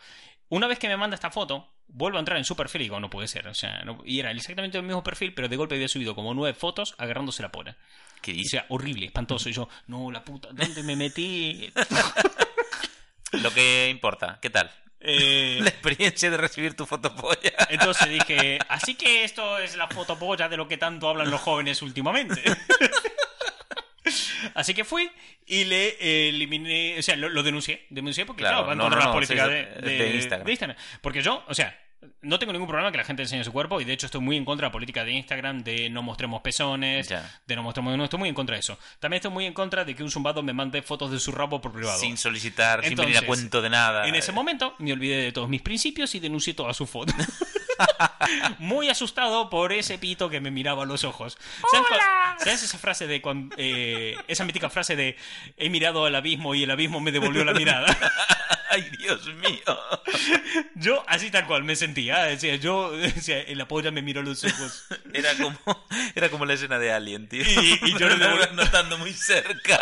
[0.49, 2.99] Una vez que me manda esta foto, vuelvo a entrar en su perfil y digo,
[2.99, 3.47] no puede ser.
[3.47, 6.33] O sea, no- y era exactamente el mismo perfil, pero de golpe había subido como
[6.33, 7.75] nueve fotos agarrándose la pora.
[8.21, 8.49] ¿Qué O dice?
[8.57, 9.49] sea, horrible, espantoso.
[9.49, 11.71] Y yo, no, la puta, ¿dónde me metí?
[13.33, 14.71] Lo que importa, ¿qué tal?
[14.99, 17.51] Eh, La experiencia de recibir tu fotopolla.
[17.69, 21.81] entonces dije, así que esto es la fotopolla de lo que tanto hablan los jóvenes
[21.81, 22.41] últimamente.
[24.53, 25.09] Así que fui
[25.45, 28.83] y le eliminé, o sea, lo, lo denuncié, denuncié porque Claro, claro, va en no,
[28.85, 30.45] contra no, de no, las políticas sí, de, de- de- de Instagram.
[30.45, 30.77] de Instagram.
[31.01, 31.79] Porque yo, o sea,
[32.21, 34.35] no tengo ningún problema que la gente enseñe su cuerpo y de hecho estoy muy
[34.35, 37.41] en contra de la política de Instagram de no mostremos pezones, Ya.
[37.47, 38.77] de no mostremos, no estoy muy en contra de eso.
[38.99, 41.61] También estoy muy en contra de que un zumbado me mande fotos de su rabo
[41.61, 41.97] por privado.
[41.97, 44.05] Sin solicitar, sin venir a cuento de nada.
[44.07, 47.15] En ese momento me olvidé de todos mis principios y denuncié todas sus fotos.
[48.59, 51.37] Muy asustado por ese pito que me miraba a los ojos.
[51.71, 52.01] ¿Sabes, cuál-
[52.39, 55.17] ¿sabes esa frase de cuando, eh, esa mítica frase de
[55.57, 57.85] he mirado al abismo y el abismo me devolvió la mirada?
[58.69, 59.77] Ay, Dios mío.
[60.75, 62.23] Yo así tal cual me sentía.
[62.23, 64.85] Decía, yo, decía, el apoya me miró a los ojos.
[65.13, 65.55] Era como,
[66.15, 67.43] era como la escena de Alien, tío.
[67.43, 69.79] Y- y yo lo le devolví- notando muy cerca.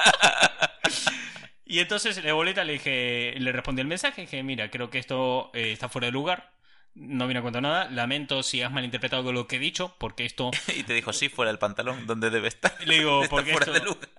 [1.66, 5.52] Y entonces de boleta le dije, le respondí el mensaje, dije, mira, creo que esto
[5.54, 6.52] eh, está fuera de lugar.
[6.94, 7.90] No viene a cuento nada.
[7.90, 11.52] Lamento si has malinterpretado lo que he dicho, porque esto Y te dijo, sí, fuera
[11.52, 12.76] del pantalón, donde debe estar.
[12.86, 14.10] Le digo, porque fuera esto- de lugar.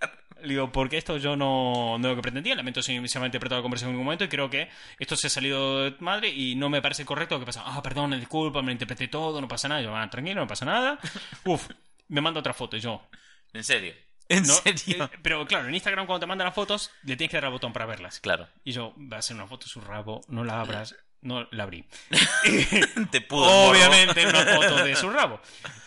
[0.43, 3.25] Le digo, porque esto yo no, no es lo que pretendía, lamento si se me
[3.25, 5.95] ha interpretado la conversación en ningún momento y creo que esto se ha salido de
[6.01, 7.63] madre y no me parece correcto lo que pasa.
[7.65, 9.83] Ah, perdón, disculpa, me lo interpreté todo, no pasa nada.
[9.83, 10.99] Yo, ah, tranquilo, no pasa nada.
[11.45, 11.69] Uf,
[12.09, 13.07] me manda otra foto y yo.
[13.53, 13.95] En serio.
[14.29, 14.55] En ¿no?
[14.55, 15.05] serio.
[15.05, 17.53] Eh, pero claro, en Instagram cuando te mandan las fotos, le tienes que dar al
[17.53, 18.19] botón para verlas.
[18.19, 18.49] Claro.
[18.65, 20.97] Y yo, va a ser una foto su rabo, no la abras.
[21.23, 21.85] No la abrí.
[23.11, 23.71] Te pudo.
[23.71, 25.41] Obviamente una foto de su rabo.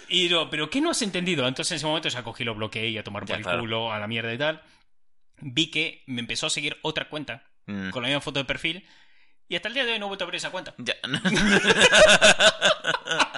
[0.07, 1.47] Y yo, ¿pero qué no has entendido?
[1.47, 3.59] Entonces en ese momento ya cogí, lo bloqueé y a tomar por el claro.
[3.59, 4.61] culo, a la mierda y tal.
[5.41, 7.89] Vi que me empezó a seguir otra cuenta Mm.
[7.89, 8.87] con la misma foto de perfil.
[9.49, 10.75] Y hasta el día de hoy no he vuelto a abrir esa cuenta.
[10.77, 10.93] Ya,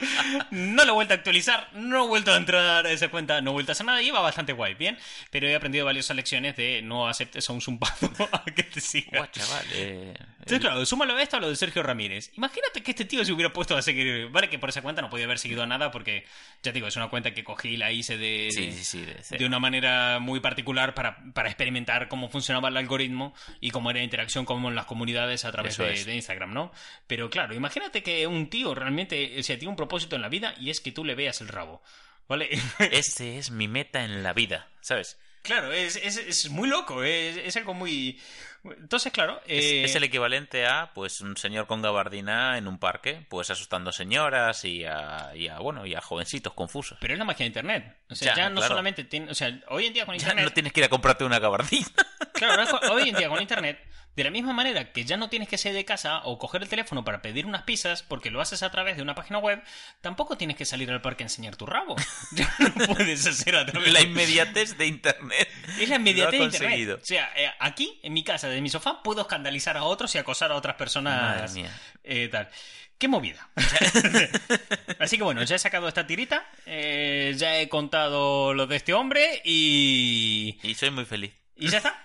[0.52, 3.52] No lo he vuelto a actualizar, no he vuelto a entrar a esa cuenta, no
[3.52, 4.02] he vuelto a hacer nada.
[4.02, 4.98] Iba bastante guay, bien.
[5.32, 9.18] Pero he aprendido valiosas lecciones de no aceptes a un zumpazo a que te siga.
[9.20, 9.66] Guau, chaval.
[9.74, 12.32] eh, Entonces, claro, súmalo a esto a lo de Sergio Ramírez.
[12.36, 14.30] Imagínate que este tío se hubiera puesto a seguir.
[14.30, 16.24] Vale, que por esa cuenta no podía haber seguido a nada porque,
[16.64, 19.38] ya te digo, es una cuenta que cogí y la hice de, Sí, sí, sí.
[19.38, 24.00] de una manera muy particular para, para experimentar cómo funcionaba el algoritmo y cómo era
[24.00, 26.72] la interacción con las comunidades a través de, de Instagram, ¿no?
[27.08, 30.54] Pero claro, imagínate que un tío realmente, o sea, tiene un propósito en la vida
[30.60, 31.82] y es que tú le veas el rabo.
[32.28, 32.50] ¿Vale?
[32.92, 35.18] Ese es mi meta en la vida, ¿sabes?
[35.48, 38.20] claro, es, es, es muy loco, es, es algo muy...
[38.66, 39.40] Entonces, claro...
[39.48, 43.50] Es, eh, es el equivalente a, pues, un señor con gabardina en un parque, pues,
[43.50, 46.98] asustando señoras y a, y a, bueno, y a jovencitos confusos.
[47.00, 47.98] Pero es la magia de Internet.
[48.10, 48.68] O sea, ya, Ya, no claro.
[48.68, 49.32] solamente tiene...
[49.32, 50.46] O sea, hoy en día con Ya Internet...
[50.46, 51.88] no tienes que ir a comprarte una gabardina.
[52.34, 53.80] Claro, hoy en día con internet,
[54.18, 56.68] de la misma manera que ya no tienes que salir de casa o coger el
[56.68, 59.62] teléfono para pedir unas pizzas porque lo haces a través de una página web,
[60.02, 61.96] tampoco tienes que salir al parque a enseñar tu rabo.
[62.32, 64.06] Ya no puedes hacer a través La de...
[64.06, 65.48] inmediatez de Internet.
[65.80, 67.00] Es la inmediatez de Lo internet.
[67.00, 70.18] O sea, eh, aquí, en mi casa, de mi sofá, puedo escandalizar a otros y
[70.18, 71.54] acosar a otras personas.
[71.54, 71.72] Madre mía.
[72.04, 72.50] eh, tal.
[72.98, 73.48] ¡Qué movida!
[75.00, 78.96] Así que bueno, ya he sacado esta tirita, eh, ya he contado lo de este
[78.96, 80.58] hombre y...
[80.64, 81.34] Y soy muy feliz.
[81.60, 82.04] Y ya está.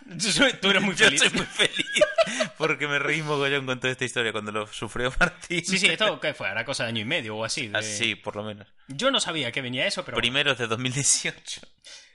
[0.60, 1.20] Tú eres muy Yo feliz.
[1.20, 1.86] soy muy feliz.
[2.56, 5.64] Porque me reí mogollón con toda esta historia cuando lo sufrió Martín.
[5.64, 6.48] Sí, sí, esto ¿qué fue?
[6.48, 7.68] Hará cosa de año y medio o así.
[7.68, 8.68] de- Así, por lo menos.
[8.88, 10.16] Yo no sabía que venía eso, pero...
[10.16, 11.60] Primeros de 2018.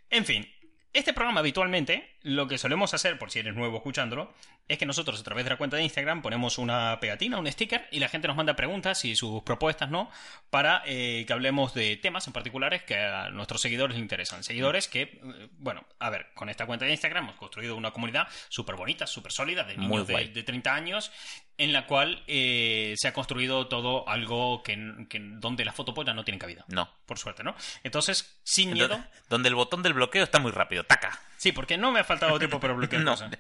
[0.10, 0.50] En fin,
[0.98, 4.34] este programa habitualmente, lo que solemos hacer, por si eres nuevo escuchándolo,
[4.68, 7.88] es que nosotros a través de la cuenta de Instagram ponemos una pegatina, un sticker,
[7.92, 10.10] y la gente nos manda preguntas y sus propuestas, ¿no?
[10.50, 14.44] Para eh, que hablemos de temas en particulares que a nuestros seguidores les interesan.
[14.44, 18.28] Seguidores que, eh, bueno, a ver, con esta cuenta de Instagram hemos construido una comunidad
[18.50, 21.12] súper bonita, súper sólida, de niños de, de 30 años,
[21.58, 24.78] en la cual eh, se ha construido todo algo que,
[25.10, 26.66] que- donde la fotopolla no tiene cabida.
[26.68, 26.90] No.
[27.06, 27.56] Por suerte, ¿no?
[27.84, 28.88] Entonces, sin miedo...
[28.90, 30.84] Donde, donde el botón del bloqueo está muy rápido.
[30.84, 31.20] ¡Taca!
[31.38, 33.12] Sí, porque no me ha faltado tiempo para bloquear No.
[33.12, 33.32] cosas.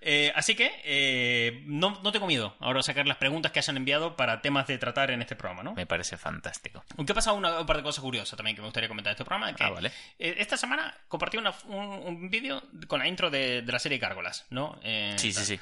[0.00, 3.76] Eh, así que eh, no, no tengo miedo ahora a sacar las preguntas que hayan
[3.76, 5.74] enviado para temas de tratar en este programa, ¿no?
[5.74, 6.84] Me parece fantástico.
[6.96, 9.14] Aunque ha pasado una, un par de cosas curiosas también que me gustaría comentar de
[9.14, 9.52] este programa.
[9.56, 9.90] Que, Ah, vale.
[10.20, 13.98] eh, esta semana compartí una- un, un vídeo con la intro de, de la serie
[13.98, 14.78] Gárgolas, ¿no?
[14.84, 15.60] Eh, Sí, sí, sí.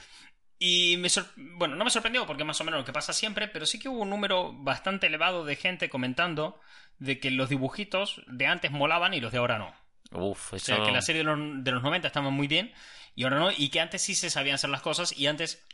[0.59, 3.47] Y me sor- bueno, no me sorprendió porque más o menos lo que pasa siempre,
[3.49, 6.59] pero sí que hubo un número bastante elevado de gente comentando
[6.99, 9.75] de que los dibujitos de antes molaban y los de ahora no.
[10.13, 10.67] Uf, O eso...
[10.75, 12.73] sea, que la serie de los, de los 90 estaban muy bien
[13.15, 15.67] y ahora no, y que antes sí se sabían hacer las cosas y antes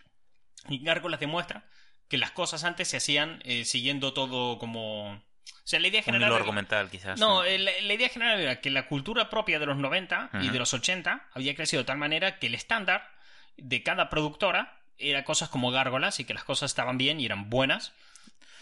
[0.69, 1.65] y Gárgolas demuestra
[2.09, 5.13] que las cosas antes se hacían eh, siguiendo todo como...
[5.13, 5.21] O
[5.65, 6.29] sea, la idea Un general...
[6.31, 7.19] hilo argumental, quizás.
[7.21, 10.49] no, eh, la, la idea general era que la cultura propia de los 90 y
[10.51, 13.09] de los 80 había crecido de tal manera que el estándar
[13.57, 17.51] de cada productora era cosas como gárgolas y que las cosas estaban bien y eran
[17.51, 17.93] buenas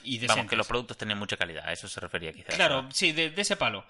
[0.03, 0.37] y decentes.
[0.37, 1.69] Vamos, que los productos tenían mucha calidad.
[1.69, 2.55] A eso se refería quizás.
[2.55, 3.85] Claro, sí, de, de ese palo.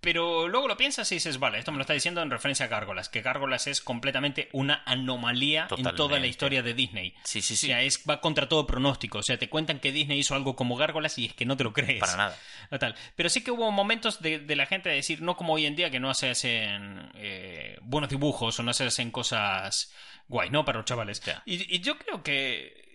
[0.00, 2.68] Pero luego lo piensas y dices, vale, esto me lo está diciendo en referencia a
[2.68, 7.14] Gárgolas, que Gárgolas es completamente una anomalía en toda la historia de Disney.
[7.24, 7.66] Sí, sí, O sí.
[7.66, 9.18] sea, es, va contra todo pronóstico.
[9.18, 11.64] O sea, te cuentan que Disney hizo algo como Gárgolas y es que no te
[11.64, 12.00] lo crees.
[12.00, 12.38] Para nada.
[12.70, 12.94] O.
[13.16, 15.74] Pero sí que hubo momentos de, de la gente de decir, no como hoy en
[15.74, 19.92] día, que no se hacen eh, buenos dibujos o no se hacen cosas
[20.28, 20.64] guay, ¿no?
[20.64, 21.20] Para los chavales.
[21.46, 22.87] Y, y yo creo que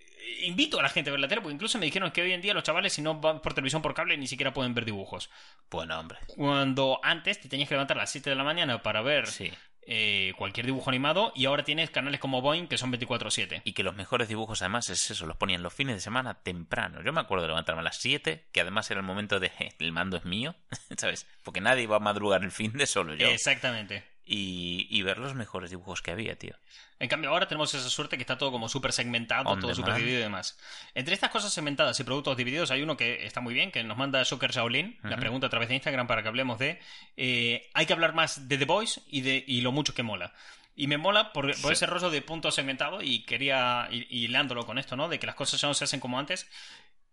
[0.44, 2.42] invito a la gente a ver la tele, porque incluso me dijeron que hoy en
[2.42, 5.30] día los chavales, si no van por televisión por cable, ni siquiera pueden ver dibujos.
[5.70, 6.20] Bueno, hombre.
[6.28, 9.52] Cuando antes te tenías que levantar a las 7 de la mañana para ver Sí.
[9.86, 13.62] eh, cualquier dibujo animado y ahora tienes canales como Boeing que son 24-7.
[13.66, 17.02] Y que los mejores dibujos, además, es eso, los ponían los fines de semana temprano.
[17.04, 19.74] Yo me acuerdo de levantarme a las 7, que además era el momento de "Je,
[19.80, 20.56] el mando es mío,
[20.98, 21.28] ¿sabes?
[21.44, 23.28] Porque nadie va a madrugar el fin de solo yo.
[23.28, 24.04] Exactamente.
[24.26, 26.56] Y, y ver los mejores dibujos que había, tío.
[27.04, 29.96] En cambio, ahora tenemos esa suerte que está todo como súper segmentado, On todo súper
[29.96, 30.58] dividido y demás.
[30.96, 33.98] Entre estas cosas segmentadas y productos divididos, hay uno que está muy bien, que nos
[33.98, 36.80] manda Soccer Shaolin, la pregunta a través de Instagram para que hablemos de.
[37.18, 40.34] eh, hay que hablar más de The Voice y de y lo mucho que mola.
[40.76, 41.74] Y me mola por, por Sí.
[41.74, 45.08] ese rollo de punto segmentado y quería, y, y hilándolo con esto, ¿no?
[45.10, 46.50] De que las cosas ya no se hacen como antes.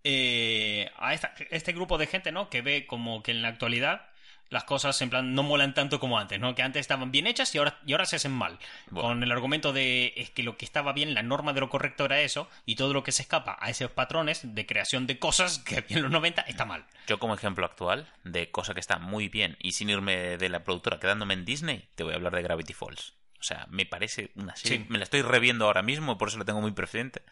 [0.03, 2.49] Eh, a esta- este grupo de gente, ¿no?
[2.49, 4.07] Que ve como que en la actualidad
[4.51, 6.55] las cosas en plan no molan tanto como antes, ¿no?
[6.55, 8.59] Que antes estaban bien hechas y ahora, y ahora se hacen mal.
[8.91, 9.09] Bueno.
[9.09, 12.05] Con el argumento de es que lo que estaba bien, la norma de lo correcto
[12.05, 15.61] era eso, y todo lo que se escapa a esos patrones de creación de cosas
[15.61, 16.85] que había en los 90 está mal.
[17.07, 20.65] Yo como ejemplo actual de cosa que está muy bien y sin irme de la
[20.65, 23.15] productora quedándome en Disney, te voy a hablar de Gravity Falls.
[23.41, 24.79] O sea, me parece una serie.
[24.79, 24.87] Sí.
[24.91, 27.23] Me la estoy reviendo ahora mismo, por eso la tengo muy presente.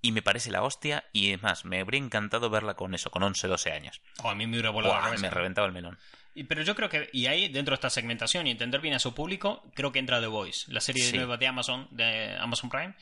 [0.00, 1.04] Y me parece la hostia.
[1.12, 4.00] Y es más, me habría encantado verla con eso, con 11, 12 años.
[4.22, 5.98] Oh, a mí me hubiera volado me reventaba el melón.
[6.36, 8.98] Y- Pero yo creo que, y ahí dentro de esta segmentación y entender bien a
[8.98, 11.16] su público, creo que entra The Voice, la serie Sí.
[11.16, 12.94] nueva de Amazon, de Amazon Prime.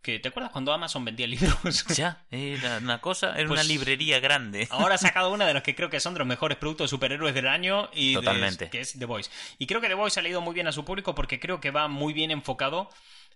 [0.00, 1.84] Que, ¿Te acuerdas cuando Amazon vendía libros?
[1.98, 4.66] Ya, era una cosa, era Pues- una librería grande.
[4.70, 6.88] Ahora ha sacado una de las que creo que son de los mejores productos de
[6.88, 8.70] superhéroes del año y de- Totalmente.
[8.70, 9.30] que es The Voice.
[9.58, 11.70] Y creo que The Voice ha leído muy bien a su público porque creo que
[11.72, 12.88] va muy bien enfocado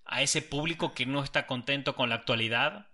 [0.05, 2.87] a ese público que no está contento con la actualidad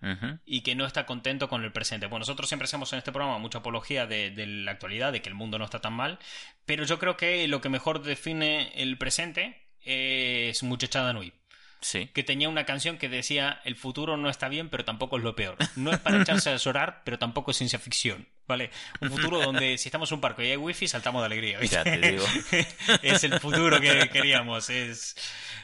[0.45, 2.07] y que no está contento con el presente.
[2.07, 5.29] Bueno, nosotros siempre hacemos en este programa mucha apología de, de la actualidad, de que
[5.29, 6.19] el mundo no está tan mal,
[6.67, 11.33] pero yo creo que lo que mejor define el presente es Muchachada Nui,
[11.81, 12.07] Sí.
[12.13, 15.37] que tenía una canción que decía el futuro no está bien, pero tampoco es lo
[15.37, 15.57] peor.
[15.77, 18.27] No es para echarse a llorar, pero tampoco es ciencia ficción.
[18.49, 18.71] ¿Vale?
[19.03, 21.59] Un futuro donde si estamos en un parque y hay wifi, saltamos de alegría.
[21.59, 21.77] ¿viste?
[21.77, 22.25] Ya te digo.
[23.03, 24.71] es el futuro que queríamos.
[24.71, 25.17] Es,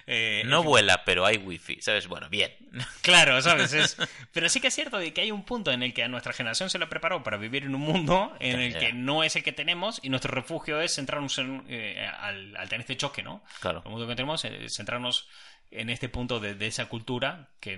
[0.06, 2.06] eh, No vuela, pero hay wifi, ¿sabes?
[2.08, 2.52] Bueno, bien.
[3.00, 3.72] Claro, ¿sabes?
[3.72, 3.96] Es-
[4.32, 6.34] Pero sí que es cierto de que hay un punto en el que a nuestra
[6.34, 9.42] generación se lo preparó para vivir en un mundo en el que no es el
[9.42, 13.42] que tenemos y nuestro refugio es centrarnos en, eh, al, al tener este choque, ¿no?
[13.60, 13.80] Claro.
[13.86, 15.26] El mundo que tenemos es centrarnos
[15.70, 17.76] en este punto de, de esa cultura que,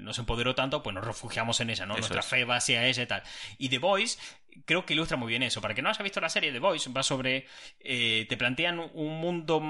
[0.00, 1.94] nos empoderó tanto, pues nos refugiamos en ella, ¿no?
[1.94, 2.26] Eso Nuestra es.
[2.26, 3.22] fe va hacia ella y tal.
[3.58, 4.18] Y The Voice
[4.66, 5.60] creo que ilustra muy bien eso.
[5.60, 7.46] Para que no haya visto la serie, The Voice va sobre...
[7.80, 9.62] eh, te plantean un mundo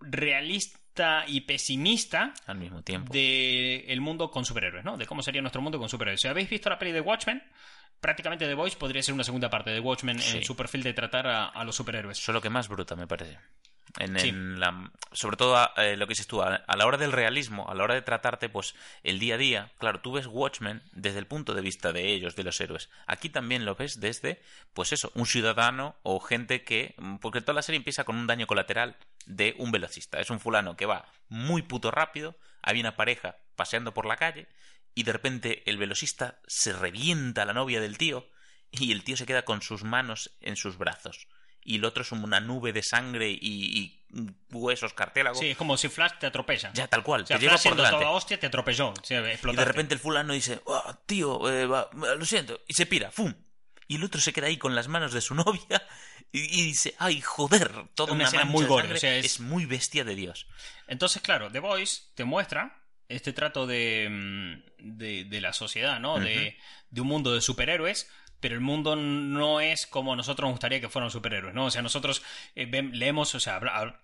[0.00, 3.12] realista y pesimista Al mismo tiempo.
[3.12, 4.96] de el mundo con superhéroes, ¿no?
[4.96, 6.20] De cómo sería nuestro mundo con superhéroes.
[6.20, 7.42] Si habéis visto la peli de Watchmen,
[8.00, 11.26] prácticamente The Voice podría ser una segunda parte de Watchmen en su perfil de tratar
[11.26, 12.18] a, a los superhéroes.
[12.18, 13.38] Eso es lo que más bruta me parece.
[13.98, 14.30] En, Sí.
[14.30, 17.12] en la, sobre todo a- eh, lo que dices tú, a, a la hora del
[17.12, 20.82] realismo, a la hora de tratarte pues el día a día, claro, tú ves Watchmen
[20.92, 22.88] desde el punto de vista de ellos, de los héroes.
[23.06, 24.40] Aquí también lo ves desde,
[24.72, 28.46] pues eso, un ciudadano o gente que, porque toda la serie empieza con un daño
[28.46, 30.20] colateral de un velocista.
[30.20, 34.48] Es un fulano que va muy puto rápido, hay una pareja paseando por la calle
[34.94, 38.26] y de repente el velocista se revienta a la novia del tío
[38.70, 41.28] y el tío se queda con sus manos en sus brazos.
[41.64, 44.04] Y el otro es una nube de sangre y, y
[44.50, 45.38] huesos cartílagos.
[45.38, 46.72] Sí, es como si Flash te atropella.
[46.74, 47.22] Ya, tal cual.
[47.22, 48.04] O sea, te lleva Flash por siendo delante.
[48.04, 48.92] toda hostia te atropelló.
[49.08, 49.14] Y
[49.56, 52.60] de repente el fulano dice, "Oh, tío, eh, va, lo siento.
[52.66, 53.32] Y se pira, ¡fum!
[53.88, 55.86] Y el otro se queda ahí con las manos de su novia
[56.32, 57.70] y, y dice, ¡ay, joder!
[57.94, 58.96] Toda Una una, muy gore, sangre.
[58.98, 59.40] o sea, es- es...
[59.40, 60.46] muy bestia de Dios.
[60.88, 66.18] Entonces, claro, The Voice te muestra este trato de, mm, de, de la sociedad, ¿no?
[66.18, 66.56] de,
[66.90, 68.08] de un mundo de superhéroes,
[68.42, 71.64] pero el mundo no es como nosotros nos gustaría que fueran superhéroes, ¿no?
[71.66, 72.22] O sea, nosotros
[72.56, 73.58] eh, leemos, o sea,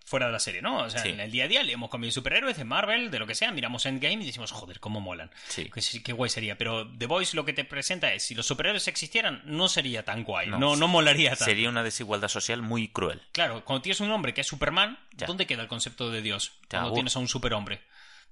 [0.06, 0.78] fuera de la serie, ¿no?
[0.84, 1.10] O sea, Sí.
[1.10, 3.50] en el día a día leemos cómics de superhéroes, de Marvel, de lo que sea,
[3.52, 5.30] miramos Endgame y decimos, joder, cómo molan.
[5.48, 5.70] Sí.
[6.02, 6.56] Qué guay sería.
[6.56, 10.24] Pero The Voice lo que te presenta es, si los superhéroes existieran, no sería tan
[10.24, 11.44] guay, no, No, no, molaría tanto.
[11.44, 13.20] Sería una desigualdad social muy cruel.
[13.32, 15.26] Claro, cuando tienes un hombre que es Superman, Ya.
[15.26, 16.52] ¿dónde queda el concepto de Dios?
[16.70, 17.80] Ya, Cuando tienes a un superhombre.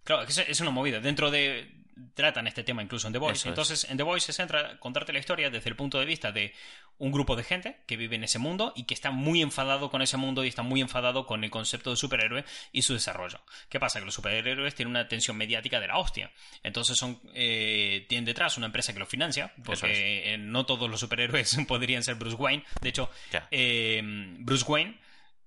[0.04, 1.00] Claro, es una movida.
[1.00, 1.68] Dentro de.
[2.14, 3.38] Tratan este tema incluso en The Voice.
[3.38, 3.52] Eso es.
[3.52, 6.30] Entonces, en The Voice se centra en contarte la historia desde el punto de vista
[6.30, 6.52] de
[6.98, 10.02] un grupo de gente que vive en ese mundo y que está muy enfadado con
[10.02, 13.40] ese mundo y está muy enfadado con el concepto de superhéroe y su desarrollo.
[13.68, 13.98] ¿Qué pasa?
[13.98, 16.30] Que los superhéroes tienen una tensión mediática de la hostia.
[16.62, 21.00] Entonces son eh, tienen detrás una empresa que los financia, porque eh, no todos los
[21.00, 22.64] superhéroes podrían ser Bruce Wayne.
[22.80, 23.10] De hecho,
[23.50, 24.00] eh,
[24.38, 24.98] Bruce Wayne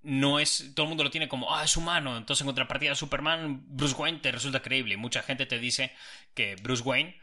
[0.01, 3.63] no es todo el mundo lo tiene como ah es humano entonces en contrapartida Superman
[3.67, 4.97] Bruce Wayne te resulta creíble.
[4.97, 5.91] Mucha gente te dice
[6.33, 7.17] que Bruce Wayne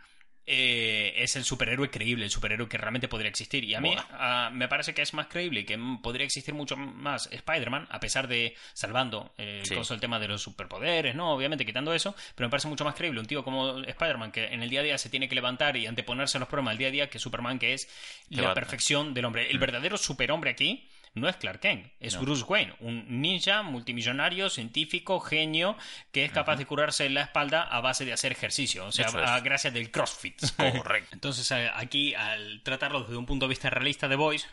[0.48, 3.64] eh, es el superhéroe creíble el superhéroe que realmente podría existir.
[3.64, 6.76] Y a mí ah, me parece que es más creíble que mm, podría existir mucho
[6.76, 9.74] más Spider-Man a pesar de salvando eh, Sí.
[9.74, 13.18] el tema de los superpoderes no obviamente quitando eso pero me parece mucho más creíble
[13.18, 15.86] un tío como Spider-Man que en el día a día se tiene que levantar y
[15.86, 17.88] anteponerse a los problemas del día a día que Superman que es
[18.28, 19.50] la perfección del hombre.
[19.50, 22.20] El verdadero superhombre aquí no es Clark Kent, es No.
[22.20, 25.76] Bruce Wayne, un ninja multimillonario, científico, genio,
[26.12, 29.40] que es capaz de curarse la espalda a base de hacer ejercicio, o sea, a
[29.40, 30.40] gracias del CrossFit.
[30.56, 31.10] Correcto.
[31.12, 34.46] Entonces, eh, aquí, al tratarlo desde un punto de vista realista de Voice,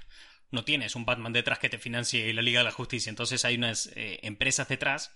[0.51, 3.55] no tienes un Batman detrás que te financie la Liga de la Justicia, entonces hay
[3.55, 5.13] unas eh, empresas detrás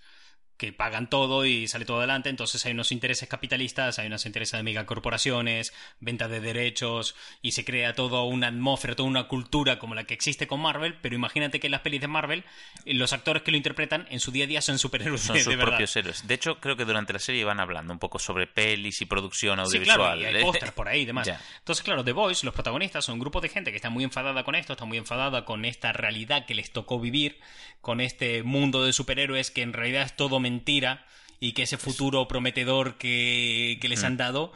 [0.58, 4.58] que pagan todo y sale todo adelante, entonces hay unos intereses capitalistas, hay unos intereses
[4.58, 9.96] de megacorporaciones, venta de derechos y se crea toda una atmósfera, toda una cultura como
[9.96, 12.44] la que existe con Marvel, pero imagínate que en las pelis de Marvel
[12.86, 15.44] eh, los actores que lo interpretan en su día a día son superhéroes Son de,
[15.44, 16.28] sus de propios héroes.
[16.28, 19.58] De hecho, creo que durante la serie van hablando un poco sobre pelis y producción
[19.58, 19.98] Sí, audiovisual.
[19.98, 21.28] claro, y hay pósters por ahí y demás.
[21.60, 24.44] Entonces, claro, The Boys, los protagonistas, son un grupo de gente que está muy enfadada
[24.44, 27.40] con esto, está muy enfadada con esta realidad que les tocó vivir,
[27.82, 31.06] con este mundo de superhéroes que en realidad es todo mentira
[31.40, 34.06] y que ese futuro prometedor que, que les Mm.
[34.06, 34.52] han dado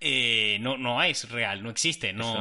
[0.00, 2.12] eh, no, no es real, no existe.
[2.12, 2.34] No,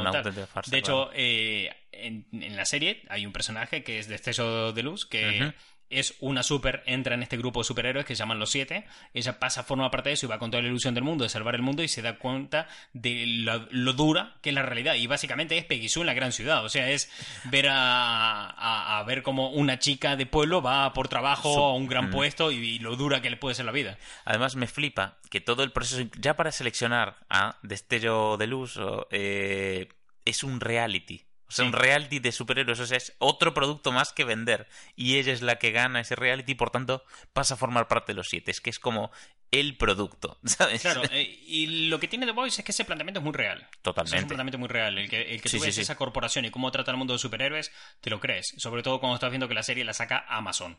[0.47, 1.11] farsa, de hecho, claro.
[1.15, 5.53] eh, en, en la serie hay un personaje que es de exceso de luz que.
[5.89, 8.85] Es una super, entra en este grupo de superhéroes que se llaman los siete.
[9.13, 11.29] Ella pasa, forma parte de eso y va con toda la ilusión del mundo, de
[11.29, 14.95] salvar el mundo y se da cuenta de lo, lo dura que es la realidad.
[14.95, 16.65] Y básicamente es Peggy Sue en la gran ciudad.
[16.65, 17.09] O sea, es
[17.45, 21.73] ver a, a, a ver cómo una chica de pueblo va por trabajo Su- a
[21.73, 22.11] un gran Mm.
[22.11, 23.97] puesto y, y lo dura que le puede ser la vida.
[24.25, 28.79] Además, me flipa que todo el proceso, ya para seleccionar a Destello de Luz,
[29.11, 29.89] eh,
[30.23, 31.24] es un reality.
[31.47, 31.67] O sea, Sí.
[31.67, 32.79] un reality de superhéroes.
[32.79, 34.67] O sea, es otro producto más que vender.
[34.95, 37.03] Y ella es la que gana ese reality y por tanto
[37.33, 38.51] pasa a formar parte de los siete.
[38.51, 39.11] Es que es como
[39.51, 40.81] el producto, ¿sabes?
[40.81, 43.59] Claro, eh, y lo que tiene The Voice es que ese planteamiento es muy real.
[43.59, 44.25] O sea, es un Totalmente.
[44.27, 44.97] planteamiento muy real.
[44.97, 45.81] El que, el que Sí, tú ves sí.
[45.81, 48.53] esa corporación y cómo trata el mundo de superhéroes, te lo crees.
[48.57, 50.77] Sobre todo cuando estás viendo que la serie la saca Amazon.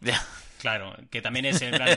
[0.58, 1.96] Claro, que también es en plan,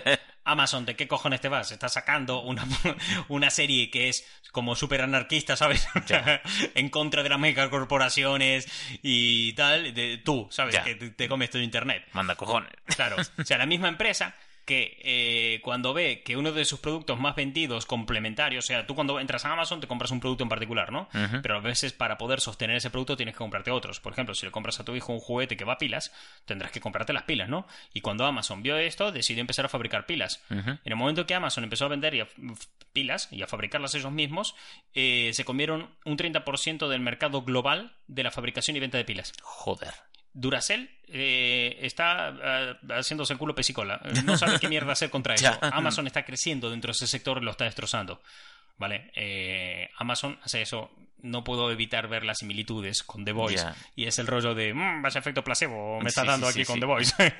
[0.51, 1.71] Amazon, ¿de qué cojones te vas?
[1.71, 2.65] Estás sacando una,
[3.27, 5.87] una serie que es como súper anarquista, ¿sabes?
[6.75, 8.67] En contra de las megacorporaciones
[9.01, 9.93] y tal.
[9.93, 10.77] De, tú, ¿sabes?
[10.79, 12.07] Que te, te comes todo internet.
[12.13, 12.71] Manda cojones.
[12.95, 14.35] Claro, o sea, la misma empresa
[14.69, 18.93] que eh, cuando ve que uno de sus productos más vendidos complementarios, o sea, tú
[18.93, 21.09] cuando entras a Amazon te compras un producto en particular, ¿no?
[21.41, 23.99] Pero a veces para poder sostener ese producto tienes que comprarte otros.
[23.99, 26.13] Por ejemplo, si le compras a tu hijo un juguete que va a pilas,
[26.45, 27.65] tendrás que comprarte las pilas, ¿no?
[27.93, 30.43] Y cuando Amazon vio esto, decidió empezar a fabricar pilas.
[30.49, 32.27] En el momento que Amazon empezó a vender y a-
[32.93, 34.55] pilas y a fabricarlas ellos mismos,
[34.93, 39.33] eh, se comieron un 30% del mercado global de la fabricación y venta de pilas.
[39.41, 39.93] Joder.
[40.33, 43.99] Duracell eh, está eh, haciéndose el culo pesicola.
[44.05, 45.57] Eh, No sabe qué mierda hacer contra eso.
[45.61, 48.21] Amazon está creciendo dentro de ese sector y lo está destrozando.
[48.77, 49.11] ¿Vale?
[49.15, 50.91] Eh, Amazon hace eso.
[51.21, 53.57] No puedo evitar ver las similitudes con The Voice.
[53.57, 53.75] Ya.
[53.95, 56.65] Y es el rollo de, mmm, vaya efecto placebo, me estás Sí, dando sí, aquí
[56.65, 56.79] sí, con.
[56.79, 57.13] The Voice.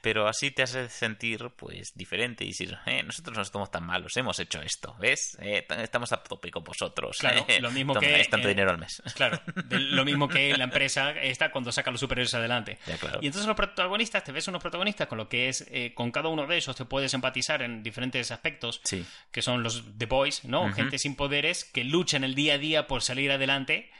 [0.00, 4.16] Pero así te hace sentir, pues, diferente y decir, eh, nosotros no estamos tan malos,
[4.16, 5.36] hemos hecho esto, ¿ves?
[5.40, 7.16] Eh, estamos a tope con vosotros.
[7.18, 7.60] Claro, eh.
[7.60, 9.02] lo mismo Toma, que, Es tanto dinero al mes.
[9.14, 12.78] Claro, de- lo mismo que la empresa está cuando saca a los superhéroes adelante.
[12.86, 13.18] Ya, claro.
[13.22, 16.46] Y entonces los protagonistas, te ves unos protagonistas con lo que es, con cada uno
[16.46, 19.04] de ellos te puedes empatizar en diferentes aspectos, Sí.
[19.32, 20.72] que son los The Boys, ¿no?
[20.72, 23.90] Gente sin poderes que luchan el día a día por salir adelante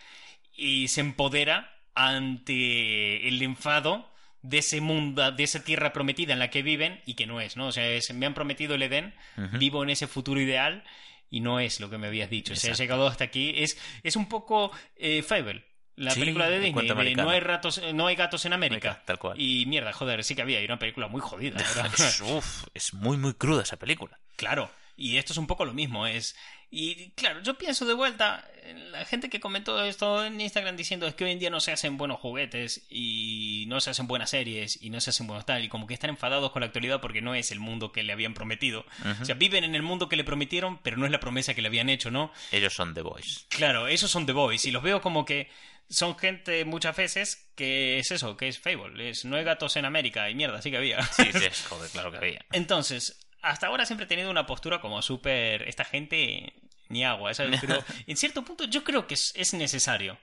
[0.55, 4.11] y se empodera ante el enfado
[4.43, 7.57] de ese mundo, de esa tierra prometida en la que viven y que no es,
[7.57, 7.67] ¿no?
[7.69, 9.15] O sea, es- me han prometido el Edén,
[9.59, 10.85] vivo en ese futuro ideal
[11.31, 12.53] y no es lo que me habías dicho.
[12.53, 12.83] O sea, he Exacto.
[12.85, 13.53] llegado hasta aquí.
[13.57, 15.65] Es, es un poco eh, Fable.
[15.97, 18.91] La Sí, película de Disney, de no hay, ratos, eh, no hay gatos en América.
[18.91, 19.41] América, tal cual.
[19.41, 21.59] Y mierda, joder, sí que había, y una película muy jodida.
[21.61, 24.17] Es, uf, es muy, muy cruda esa película.
[24.37, 26.37] Claro, y esto es un poco lo mismo, es...
[26.71, 28.45] Y claro, yo pienso de vuelta,
[28.91, 31.73] la gente que comentó esto en Instagram diciendo es que hoy en día no se
[31.73, 35.65] hacen buenos juguetes y no se hacen buenas series y no se hacen buenos tal,
[35.65, 38.13] y como que están enfadados con la actualidad porque no es el mundo que le
[38.13, 38.85] habían prometido.
[39.21, 41.63] O sea, viven en el mundo que le prometieron, pero no es la promesa que
[41.63, 42.33] le habían hecho, ¿no?
[42.53, 43.47] Ellos son The Boys.
[43.49, 45.49] Claro, esos son The Boys y los veo como que
[45.89, 49.85] son gente muchas veces que es eso, que es Fable, es no hay gatos en
[49.85, 51.03] América y mierda, sí que había.
[51.03, 52.45] Sí, sí, joder, claro que había.
[52.53, 55.63] Entonces, hasta ahora siempre he tenido una postura como súper...
[55.63, 56.53] Esta gente
[56.89, 57.61] ni agua, ¿sabes?
[57.61, 60.19] Pero en cierto punto yo creo que es, es necesario.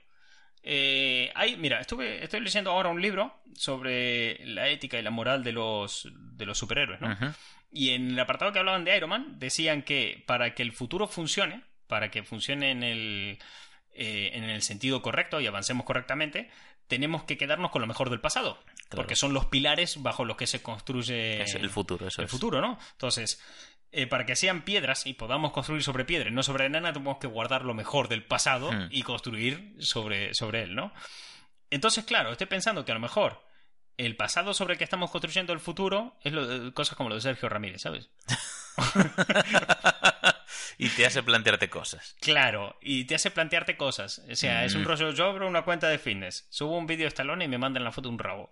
[0.68, 5.44] Eh, hay, mira, estuve, estoy leyendo ahora un libro sobre la ética y la moral
[5.44, 7.16] de los, de los superhéroes, ¿no?
[7.70, 11.06] Y en el apartado que hablaban de Iron Man, decían que para que el futuro
[11.06, 13.38] funcione, para que funcione en el,
[13.92, 16.50] eh, en el sentido correcto y avancemos correctamente,
[16.88, 18.58] tenemos que quedarnos con lo mejor del pasado.
[18.88, 18.96] Claro.
[19.02, 22.30] Porque son los pilares bajo los que se construye Es el futuro, eso el es.
[22.30, 22.78] futuro, ¿no?
[22.92, 23.40] Entonces,
[23.92, 27.26] eh, para que sean piedras y podamos construir sobre piedra no sobre arena, tenemos que
[27.26, 28.88] guardar lo mejor del pasado Hmm.
[28.90, 30.92] y construir sobre, sobre él, ¿no?
[31.70, 33.42] Entonces, claro, estoy pensando que a lo mejor
[33.96, 37.14] el pasado sobre el que estamos construyendo el futuro es lo de- cosas como lo
[37.16, 38.10] de Sergio Ramírez, ¿sabes?
[40.78, 42.16] y te hace plantearte cosas.
[42.20, 44.22] Claro, y te hace plantearte cosas.
[44.30, 44.86] O sea, es un Mm.
[44.86, 45.10] rollo.
[45.12, 47.92] Yo abro una cuenta de fitness, subo un vídeo de Stallone y me mandan la
[47.92, 48.50] foto de un rabo.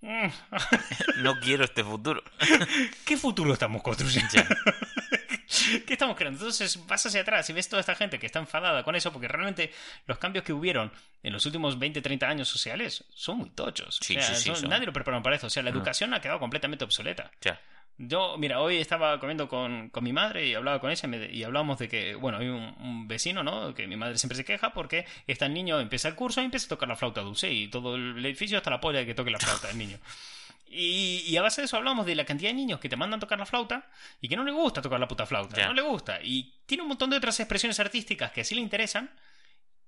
[0.00, 0.26] Mm,
[1.18, 2.22] No quiero este futuro.
[3.04, 4.28] ¿Qué futuro estamos construyendo?
[4.32, 4.48] Ya.
[5.86, 6.38] ¿Qué estamos creando?
[6.40, 9.28] Entonces vas hacia atrás y ves toda esta gente que está enfadada con eso, porque
[9.28, 9.72] realmente
[10.06, 10.90] los cambios que hubieron
[11.22, 14.00] en los últimos 20, 30 años sociales son muy tochos.
[14.00, 14.70] O Sí, sea, sí, sí, son- son.
[14.70, 15.46] Nadie lo prepararon para eso.
[15.46, 15.76] O sea, la No.
[15.76, 17.30] educación ha quedado completamente obsoleta.
[17.42, 17.60] Ya.
[17.98, 21.30] Yo, mira, hoy estaba comiendo con, con mi madre y hablaba con ella y, me-
[21.32, 23.74] y hablábamos de que, bueno, hay un, un vecino, ¿no?
[23.74, 26.66] Que mi madre siempre se queja porque está el niño, empieza el curso y empieza
[26.66, 29.30] a tocar la flauta dulce y todo el edificio hasta la polla de que toque
[29.30, 29.98] la flauta del niño.
[30.74, 33.20] Y, y a base de eso hablamos de la cantidad de niños que te mandan
[33.20, 33.90] tocar la flauta
[34.22, 36.20] y que no le gusta tocar la puta flauta, no le gusta.
[36.22, 39.10] Y tiene un montón de otras expresiones artísticas que sí le interesan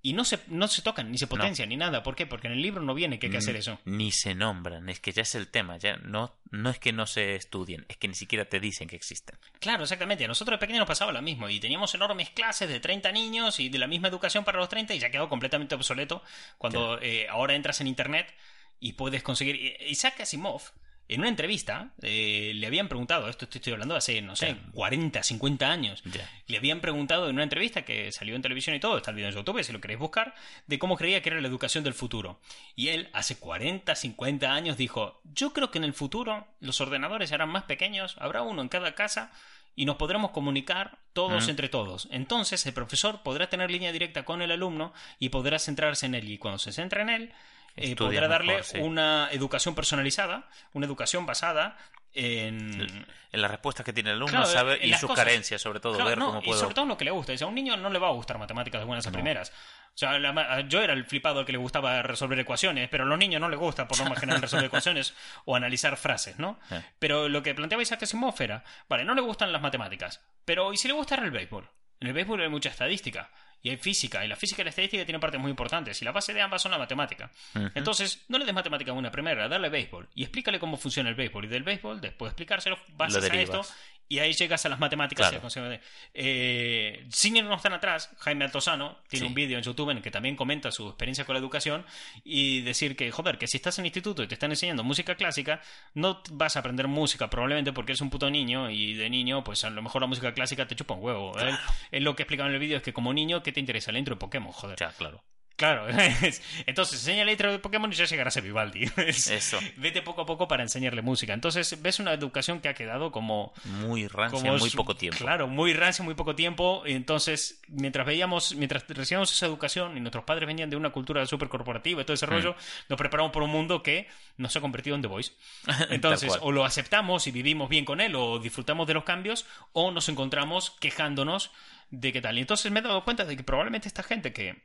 [0.05, 2.03] y no se, no se tocan, ni se potencian, ni nada.
[2.05, 2.27] ¿Por qué?
[2.27, 3.81] Porque en el libro no viene que hay que hacer eso.
[3.87, 7.07] Ni se nombran, es que ya es el tema, ya no, no es que no
[7.07, 9.37] se estudien, es que ni siquiera te dicen que existen.
[9.61, 10.25] Claro, exactamente.
[10.25, 13.59] A nosotros de pequeños nos pasaba lo mismo y teníamos enormes clases de 30 niños
[13.59, 16.23] y de la misma educación para los 30 y ya quedó completamente obsoleto
[16.59, 18.33] cuando eh, ahora entras en internet
[18.79, 19.57] y puedes conseguir...
[19.57, 20.61] y- Isaac Asimov
[21.09, 25.71] en una entrevista, eh, le habían preguntado, esto estoy hablando hace, no sé, 40, 50
[25.71, 26.03] años,
[26.47, 29.29] le habían preguntado en una entrevista que salió en televisión y todo, está el video
[29.29, 30.35] en YouTube si lo queréis buscar,
[30.67, 32.41] de cómo creía que era la educación del futuro.
[32.75, 37.29] Y él, hace 40, 50 años, dijo, yo creo que en el futuro los ordenadores
[37.29, 39.31] serán más pequeños, habrá uno en cada casa
[39.77, 42.09] y nos podremos comunicar todos entre todos.
[42.11, 46.31] Entonces el profesor podrá tener línea directa con el alumno y podrá centrarse en él.
[46.31, 47.33] Y cuando se centra en él,
[47.77, 48.79] eh, podrá darle mejor, sí.
[48.79, 51.77] una educación personalizada, una educación basada
[52.13, 53.07] en...
[53.33, 55.25] En las respuestas que tiene el alumno, Claro, en y sus cosas.
[55.25, 56.61] carencias, sobre todo, Claro, ver no, cómo Y puedo.
[56.61, 57.33] sobre todo en lo que le gusta.
[57.33, 59.15] O sea, a un niño no le va a gustar matemáticas de buenas a No.
[59.15, 59.51] primeras.
[59.51, 63.07] O sea, la yo era el flipado al que le gustaba resolver ecuaciones, pero a
[63.09, 65.15] los niños no les gusta por norma general resolver ecuaciones
[65.47, 66.61] o analizar frases, ¿no?
[66.71, 66.81] Eh.
[67.01, 70.77] Pero lo que planteaba Isaac Asimov era, vale, no le gustan las matemáticas, pero ¿y
[70.77, 71.69] si le gustara el béisbol?
[71.99, 73.31] En el béisbol hay mucha estadística
[73.65, 76.13] y hay física, y la física y la estadística tienen partes muy importantes, y la
[76.13, 77.31] base de ambas son la matemática.
[77.75, 81.15] Entonces, no le des matemática a una primera, dale béisbol y explícale cómo funciona el
[81.15, 81.47] béisbol.
[81.47, 83.63] Y del béisbol, después de explicárselo, Lo a esto.
[84.09, 85.31] Y ahí llegas a las matemáticas.
[85.31, 85.49] Claro.
[85.49, 85.81] y
[86.13, 89.29] Eh, sin irnos tan atrás, Jaime Altozano tiene Sí.
[89.29, 91.85] un vídeo en YouTube en el que también comenta su experiencia con la educación
[92.23, 95.61] y decir que, joder, que si estás en instituto y te están enseñando música clásica,
[95.95, 99.65] no vas a aprender música probablemente porque eres un puto niño y de niño, pues
[99.65, 101.39] a lo mejor la música clásica te chupa un huevo.
[101.39, 101.55] Él,
[101.91, 103.91] él lo que explicaba en el vídeo es que como niño, ¿qué te interesa?
[103.91, 104.77] El intro de Pokémon, joder.
[104.79, 105.23] Ya, claro.
[105.57, 105.87] Claro,
[106.67, 108.91] entonces enseña intro de Pokémon y ya llegará a ser Vivaldi.
[108.97, 109.59] Es- Eso.
[109.77, 111.33] Vete poco a poco para enseñarle música.
[111.33, 113.53] Entonces ves una educación que ha quedado como...
[113.65, 115.19] Muy rancia, como muy poco tiempo.
[115.19, 116.83] Claro, muy rancia, muy poco tiempo.
[116.87, 121.49] Entonces, mientras veíamos, mientras recibíamos esa educación y nuestros padres venían de una cultura súper
[121.49, 122.19] corporativa y todo Mm.
[122.19, 122.57] ese rollo,
[122.89, 125.33] nos preparamos por un mundo que nos ha convertido en The Voice.
[125.91, 129.91] Entonces, o lo aceptamos y vivimos bien con él, o disfrutamos de los cambios, o
[129.93, 131.51] nos encontramos quejándonos
[131.91, 132.37] de qué tal.
[132.39, 134.63] Y entonces me he dado cuenta de que probablemente esta gente que,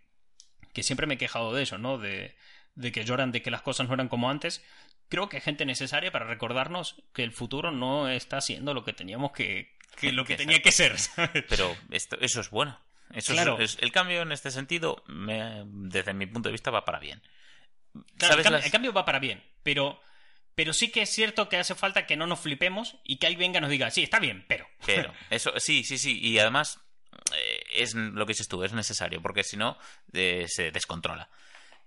[0.74, 1.98] que siempre me he quejado de eso, ¿no?
[1.98, 2.36] De,
[2.76, 4.64] de que lloran de que las cosas no eran como antes.
[5.10, 8.94] Creo que hay gente necesaria para recordarnos que el futuro no está siendo lo que
[8.94, 10.48] teníamos que, que lo que Exacto.
[10.50, 11.00] tenía que ser.
[11.00, 11.44] ¿sabes?
[11.50, 12.80] Pero esto, eso es bueno.
[13.12, 13.60] Eso es- Claro.
[13.60, 17.22] es- el cambio en este sentido, me- desde mi punto de vista, va para bien.
[17.92, 20.00] Claro, el, ¿Sabes cambio, las- el cambio va para bien, pero,
[20.54, 23.52] pero sí que es cierto que hace falta que no nos flipemos y que alguien
[23.52, 24.68] venga y nos diga, sí, está bien, pero.
[24.86, 26.20] Pero, eso, sí, sí, sí.
[26.22, 26.80] Y además,
[27.72, 29.78] es lo que dices tú, es necesario, porque si no,
[30.14, 31.30] eh, se descontrola.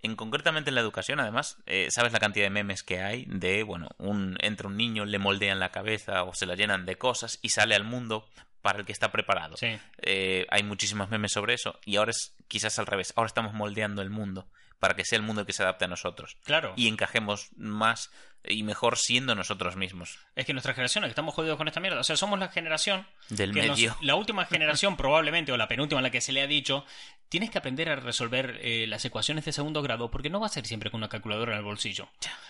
[0.03, 3.63] En concretamente en la educación, además, eh, sabes la cantidad de memes que hay de,
[3.63, 7.39] bueno, un, entra un niño, le moldean la cabeza o se la llenan de cosas
[7.41, 8.29] y sale al mundo
[8.63, 9.57] para el que está preparado.
[9.57, 9.79] Sí.
[9.99, 13.13] Eh, hay muchísimos memes sobre eso y ahora es quizás al revés.
[13.15, 14.49] Ahora estamos moldeando el mundo
[14.83, 16.73] para que sea el mundo el que se adapte a nosotros Claro.
[16.77, 18.11] y encajemos más
[18.45, 20.19] y mejor siendo nosotros mismos.
[20.35, 22.01] Es que nuestra generación, que estamos jodidos con esta mierda.
[22.01, 23.07] O sea, somos la generación.
[23.29, 23.97] Del que nos- medio.
[24.03, 26.85] la última generación, probablemente, o la penúltima en la que se le ha dicho,
[27.29, 30.49] tienes que aprender a resolver eh, las ecuaciones de segundo grado porque no va a
[30.49, 32.09] ser siempre con una calculadora en el bolsillo.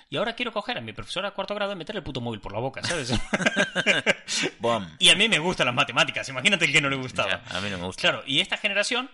[0.09, 2.41] Y ahora quiero coger a mi profesora de cuarto grado y meter el puto móvil
[2.41, 3.13] por la boca, ¿sabes?
[4.99, 6.27] Y a mí me gustan las matemáticas.
[6.31, 7.43] Imagínate el que no le gustaba.
[7.47, 8.01] Ya, a mí no me gusta.
[8.01, 9.11] Claro, y esta generación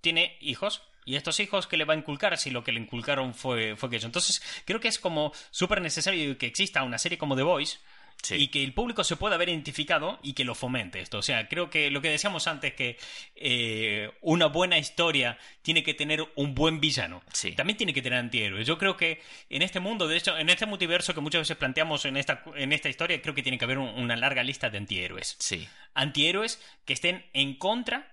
[0.00, 0.82] tiene hijos.
[1.04, 3.88] Y estos hijos que le va a inculcar si lo que le inculcaron fue, fue
[3.88, 4.06] aquello.
[4.06, 7.78] Entonces, creo que es como súper necesario que exista una serie como The Voice
[8.22, 8.36] Sí.
[8.36, 11.18] y que el público se pueda ver identificado y que lo fomente esto.
[11.18, 12.96] O sea, creo que lo que decíamos antes, que
[13.34, 17.22] eh, una buena historia tiene que tener un buen villano.
[17.32, 17.50] Sí.
[17.52, 18.64] También tiene que tener antihéroes.
[18.64, 22.04] Yo creo que en este mundo, de hecho, en este multiverso que muchas veces planteamos
[22.04, 24.78] en esta, en esta historia, creo que tiene que haber un- una larga lista de
[24.78, 25.66] antihéroes Sí.
[25.94, 28.11] antihéroes que estén en contra,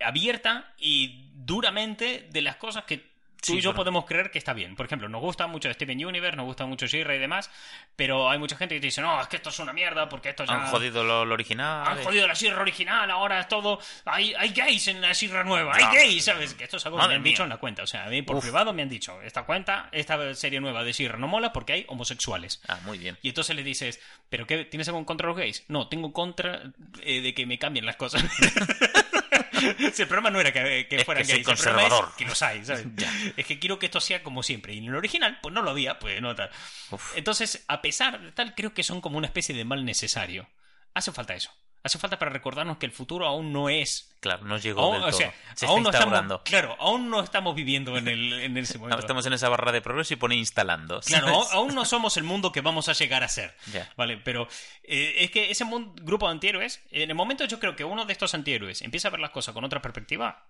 [0.00, 3.12] abierta y duramente de las cosas que tú
[3.42, 4.76] Sí, y yo podemos creer que está bien.
[4.76, 7.50] Por ejemplo, nos gusta mucho Steven Universe, nos gusta mucho Shira y demás,
[7.96, 10.28] pero hay mucha gente que te dice, no, es que esto es una mierda porque
[10.28, 10.54] esto ya...
[10.54, 11.88] Han jodido lo, lo original.
[11.88, 13.80] Han jodido la Sierra original, ahora es todo.
[14.04, 16.54] Hay, hay gays en la Sierra nueva, hay gays, ¿sabes?
[16.54, 17.30] Que esto es algo que Madre me han mía.
[17.32, 17.82] dicho en la cuenta.
[17.82, 18.44] O sea, a mí por Uf.
[18.44, 21.84] privado me han dicho, esta cuenta, esta serie nueva de Sierra no mola porque hay
[21.88, 22.62] homosexuales.
[22.68, 23.18] Ah, muy bien.
[23.22, 24.64] Y entonces le dices, ¿pero qué?
[24.66, 25.64] ¿Tienes algo en contra los gays?
[25.66, 26.62] No, tengo contra
[27.02, 28.22] eh, de que me cambien las cosas.
[29.92, 32.42] Si el problema no era que, que Es fueran que soy gays, es que los
[32.42, 32.86] hay, ¿sabes?
[33.36, 34.74] Es que quiero que esto sea como siempre.
[34.74, 36.50] Y en el original, pues no lo había, pues no tal.
[36.90, 37.16] Uf.
[37.16, 40.48] Entonces, a pesar de tal, creo que son como una especie de mal necesario.
[40.94, 41.50] Hace falta eso.
[41.84, 44.14] Hace falta para recordarnos que el futuro aún no es.
[44.20, 45.18] Claro, no llegó Aún, del o todo.
[45.18, 48.78] sea, Se aún está no estamos, claro, aún no estamos viviendo en, el, en ese
[48.78, 48.94] momento.
[48.94, 51.00] Ahora estamos en esa barra de progreso y pone instalando.
[51.00, 51.38] Claro, ¿sabes?
[51.52, 53.56] aún- aún no somos el mundo que vamos a llegar a ser.
[53.72, 53.90] Ya.
[53.96, 54.46] Vale, pero
[54.84, 58.04] eh, es que ese mun- grupo de antihéroes, en el momento yo creo que uno
[58.04, 60.44] de estos antihéroes empieza a ver las cosas con otra perspectiva,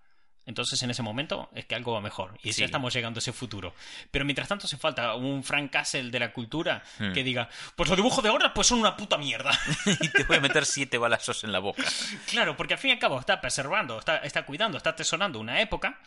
[0.46, 2.60] entonces en ese momento es que algo va mejor y Sí.
[2.60, 3.74] ya estamos llegando a ese futuro.
[4.10, 7.12] Pero mientras tanto hace falta un Frank Castle de la cultura Hmm.
[7.12, 9.50] que diga, pues los dibujos de ahora pues son una puta mierda.
[10.00, 11.84] y te voy a meter siete balazos en la boca.
[12.30, 15.60] claro, porque al fin y al cabo está preservando, está, está cuidando, está atesorando una
[15.60, 15.98] época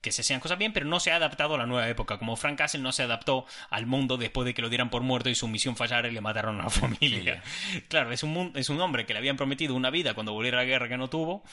[0.00, 2.18] que se hacían cosas bien, pero no se ha adaptado a la nueva época.
[2.18, 5.28] Como Frank Castle no se adaptó al mundo después de que lo dieran por muerto
[5.28, 7.42] y su misión fallara y le mataron a la familia.
[7.88, 10.62] Claro, es un, es un hombre que le habían prometido una vida cuando volviera a
[10.62, 11.44] la guerra que no tuvo.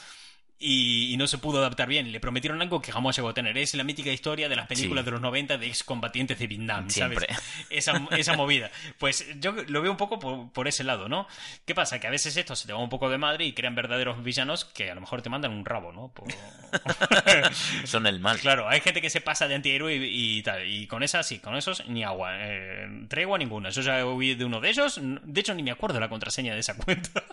[0.62, 2.12] Y, y no se pudo adaptar bien.
[2.12, 3.58] Le prometieron algo que jamás llegó a tener.
[3.58, 5.06] Es la mítica historia de las películas Sí.
[5.06, 7.28] de los 90 de excombatientes de Vietnam, Siempre.
[7.30, 7.66] ¿sabes?
[7.70, 8.70] Esa, esa movida.
[8.98, 11.28] Pues yo lo veo un poco por, por ese lado, ¿no?
[11.66, 12.00] ¿Qué pasa?
[12.02, 14.66] Que a veces esto se te va un poco de madre y crean verdaderos villanos
[14.66, 16.10] que a lo mejor te mandan un rabo, ¿no?
[16.14, 16.28] Por-
[17.86, 18.38] Son el mal.
[18.40, 20.68] Claro, hay gente que se pasa de antihéroe y, y tal.
[20.68, 22.32] Y con esas, sí, con esos, ni agua.
[22.38, 23.70] Eh, tregua ninguna.
[23.70, 25.00] Yo ya huí de uno de ellos.
[25.02, 27.24] De hecho, ni me acuerdo la contraseña de esa cuenta.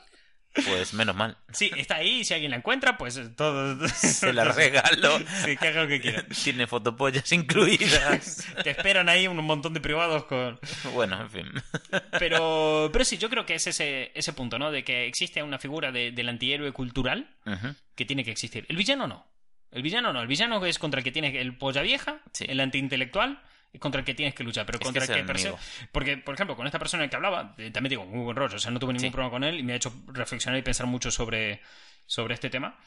[0.65, 1.37] Pues menos mal.
[1.53, 2.25] Sí, está ahí.
[2.25, 3.87] Si alguien la encuentra, pues todo.
[3.95, 5.19] Se la regalo.
[5.45, 6.25] Sí, que haga lo que quiera.
[6.45, 8.47] Tiene fotopollas incluidas.
[8.65, 10.59] Te esperan ahí un montón de privados con.
[10.95, 11.47] Bueno, en fin.
[12.19, 14.71] Pero, pero sí, yo creo que es ese, ese punto, ¿no?
[14.71, 17.29] De que existe una figura de- del antihéroe cultural
[17.95, 18.67] que tiene que existir.
[18.69, 19.27] El villano no.
[19.71, 20.23] El villano no.
[20.23, 22.47] El villano es contra el que tienes el polla vieja, Sí.
[22.49, 23.43] el antiintelectual,
[23.79, 24.65] contra el que tienes que luchar.
[24.67, 25.55] Pero Es contra que el que.
[25.93, 28.57] Porque, por ejemplo, con esta persona que hablaba, eh, también digo, muy buen rollo.
[28.57, 29.13] O sea, no tuve ningún Sí.
[29.13, 31.61] problema con él y me ha hecho reflexionar y pensar mucho sobre,
[32.07, 32.79] sobre este tema.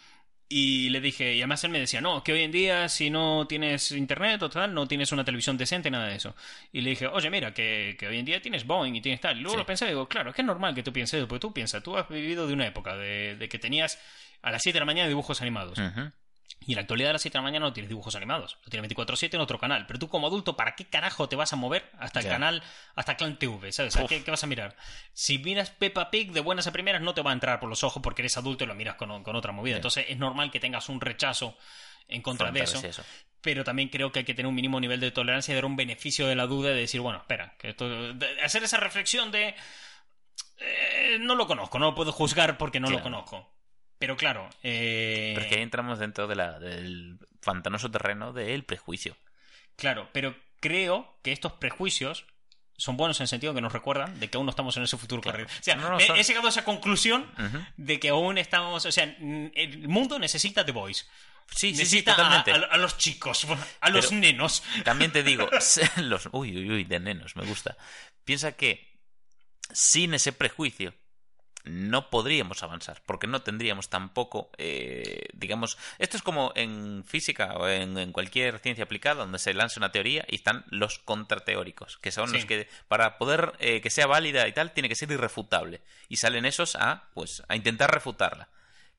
[0.52, 3.46] Y le dije, y además él me decía, no, que hoy en día si no
[3.48, 6.36] tienes internet o tal, no tienes una televisión decente, nada de eso.
[6.72, 9.38] Y le dije, oye, mira, que, que hoy en día tienes Boeing y tienes tal.
[9.38, 9.60] Y luego Sí.
[9.60, 11.84] lo pensé y digo, claro, es que es normal que tú pienses porque tú piensas,
[11.84, 14.00] tú has vivido de una época de, de que tenías
[14.42, 15.78] a las 7 de la mañana dibujos animados.
[15.78, 16.12] Ujú.
[16.60, 18.58] Y en la actualidad a las 7 de la mañana no tienes dibujos animados.
[18.64, 19.86] Lo tienes 24-7 en otro canal.
[19.88, 22.64] Pero tú como adulto, ¿para qué carajo te vas a mover hasta el canal,
[22.96, 23.72] hasta Clan TV?
[23.72, 23.96] ¿Sabes?
[23.96, 24.10] ¿A Uf.
[24.10, 24.76] ¿Qué, qué vas a mirar?
[25.14, 27.84] Si miras Peppa Pig de buenas a primeras, no te va a entrar por los
[27.84, 29.78] ojos porque eres adulto y lo miras con, con otra movida.
[29.78, 31.58] Entonces es normal que tengas un rechazo
[32.08, 32.82] en contra de eso.
[33.42, 35.78] Pero también creo que hay que tener un mínimo nivel de tolerancia y dar un
[35.78, 39.56] beneficio de la duda de decir, bueno, espera, que esto, de hacer esa reflexión de
[40.58, 43.50] eh, no lo conozco, no lo puedo juzgar porque no lo conozco.
[44.00, 48.64] Pero claro, eh, Pero es que ahí entramos dentro de la, del pantanoso terreno del
[48.64, 49.16] prejuicio.
[49.76, 52.26] Claro, pero creo que estos prejuicios
[52.78, 54.98] son buenos en el sentido que nos recuerdan de que aún no estamos en ese
[54.98, 55.40] futuro Claro.
[55.40, 55.54] correcto.
[55.60, 57.30] O sea, No, no, me- son- he llegado a esa conclusión
[57.76, 58.86] de que aún estamos.
[58.86, 61.06] O sea, el mundo necesita The Voice.
[61.52, 62.52] Sí, sí, sí, a- totalmente.
[62.52, 63.46] a, a los chicos,
[63.82, 64.64] a los Pero- nenos.
[64.86, 65.50] También te digo,
[65.98, 67.76] los, uy, uy, uy, de nenos, me gusta.
[68.24, 68.88] Piensa que
[69.74, 70.94] sin ese prejuicio
[71.66, 77.68] no podríamos avanzar, porque no tendríamos tampoco, eh, digamos, esto es como en física o
[77.68, 82.12] en, en cualquier ciencia aplicada, donde se lanza una teoría y están los contrateóricos, que
[82.12, 82.36] son Sí.
[82.36, 85.82] los que, para poder eh, que sea válida y tal, tiene que ser irrefutable.
[86.08, 88.50] Y salen esos a, pues, a intentar refutarla.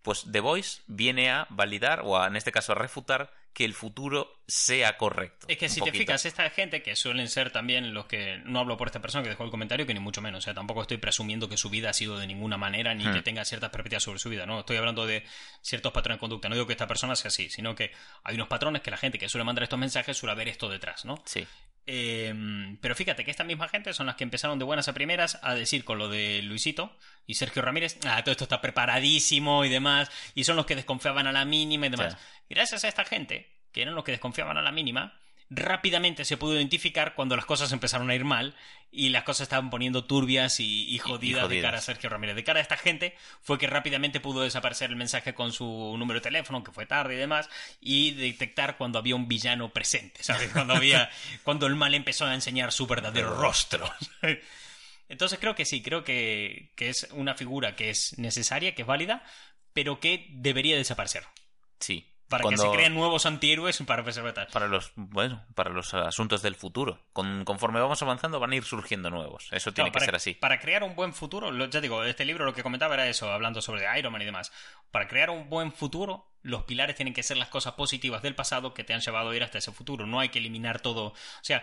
[0.02, 3.74] Pues The Voice viene a validar, o a, en este caso a refutar, que el
[3.74, 5.46] futuro sea correcto.
[5.48, 8.38] Es que si te fijas, esta gente que suelen ser también los que.
[8.44, 10.38] No hablo por esta persona que dejó el comentario, que ni mucho menos.
[10.38, 13.14] O sea, tampoco estoy presumiendo que su vida ha sido de ninguna manera ni Hmm.
[13.14, 14.46] que tenga ciertas perspectivas sobre su vida.
[14.46, 15.24] No, estoy hablando de
[15.62, 16.48] ciertos patrones de conducta.
[16.48, 17.92] No digo que esta persona sea así, sino que
[18.24, 21.04] hay unos patrones que la gente que suele mandar estos mensajes suele haber esto detrás,
[21.04, 21.22] ¿no?
[21.24, 21.46] Sí.
[21.86, 22.32] Eh,
[22.80, 25.54] pero fíjate que esta misma gente son las que empezaron de buenas a primeras a
[25.54, 26.94] decir con lo de Luisito
[27.26, 31.26] y Sergio Ramírez, ah, todo esto está preparadísimo y demás, y son los que desconfiaban
[31.26, 32.12] a la mínima y demás.
[32.12, 32.44] Sí.
[32.50, 36.54] Gracias a esta gente, que eran los que desconfiaban a la mínima, rápidamente se pudo
[36.54, 38.54] identificar cuando las cosas empezaron a ir mal
[38.92, 41.64] y las cosas estaban poniendo turbias y, y jodidas, de jodidas.
[41.64, 42.36] cara a Sergio Ramírez.
[42.36, 46.20] De cara a esta gente fue que rápidamente pudo desaparecer el mensaje con su número
[46.20, 47.50] de teléfono, que fue tarde y demás,
[47.80, 50.50] y detectar cuando había un villano presente, ¿sabes?
[50.52, 51.10] Cuando había
[51.42, 53.90] cuando el mal empezó a enseñar su verdadero rostro.
[55.08, 58.88] Entonces creo que sí, creo que, que es una figura que es necesaria, que es
[58.88, 59.24] válida,
[59.72, 61.24] pero que debería desaparecer.
[61.80, 62.06] Sí.
[62.30, 64.48] Para Cuando- que se creen nuevos antihéroes para preservar.
[64.52, 68.64] para los bueno para los asuntos del futuro Con- conforme vamos avanzando van a ir
[68.64, 71.66] surgiendo nuevos eso tiene Claro, que para, ser así Para crear un buen futuro, lo-
[71.68, 74.50] ya digo, este libro lo que comentaba era eso, hablando sobre Iron Man y demás.
[74.90, 78.72] Para crear un buen futuro, los pilares tienen que ser las cosas positivas del pasado
[78.74, 80.06] que te han llevado a ir hasta ese futuro.
[80.06, 81.06] No hay que eliminar todo.
[81.08, 81.62] O sea,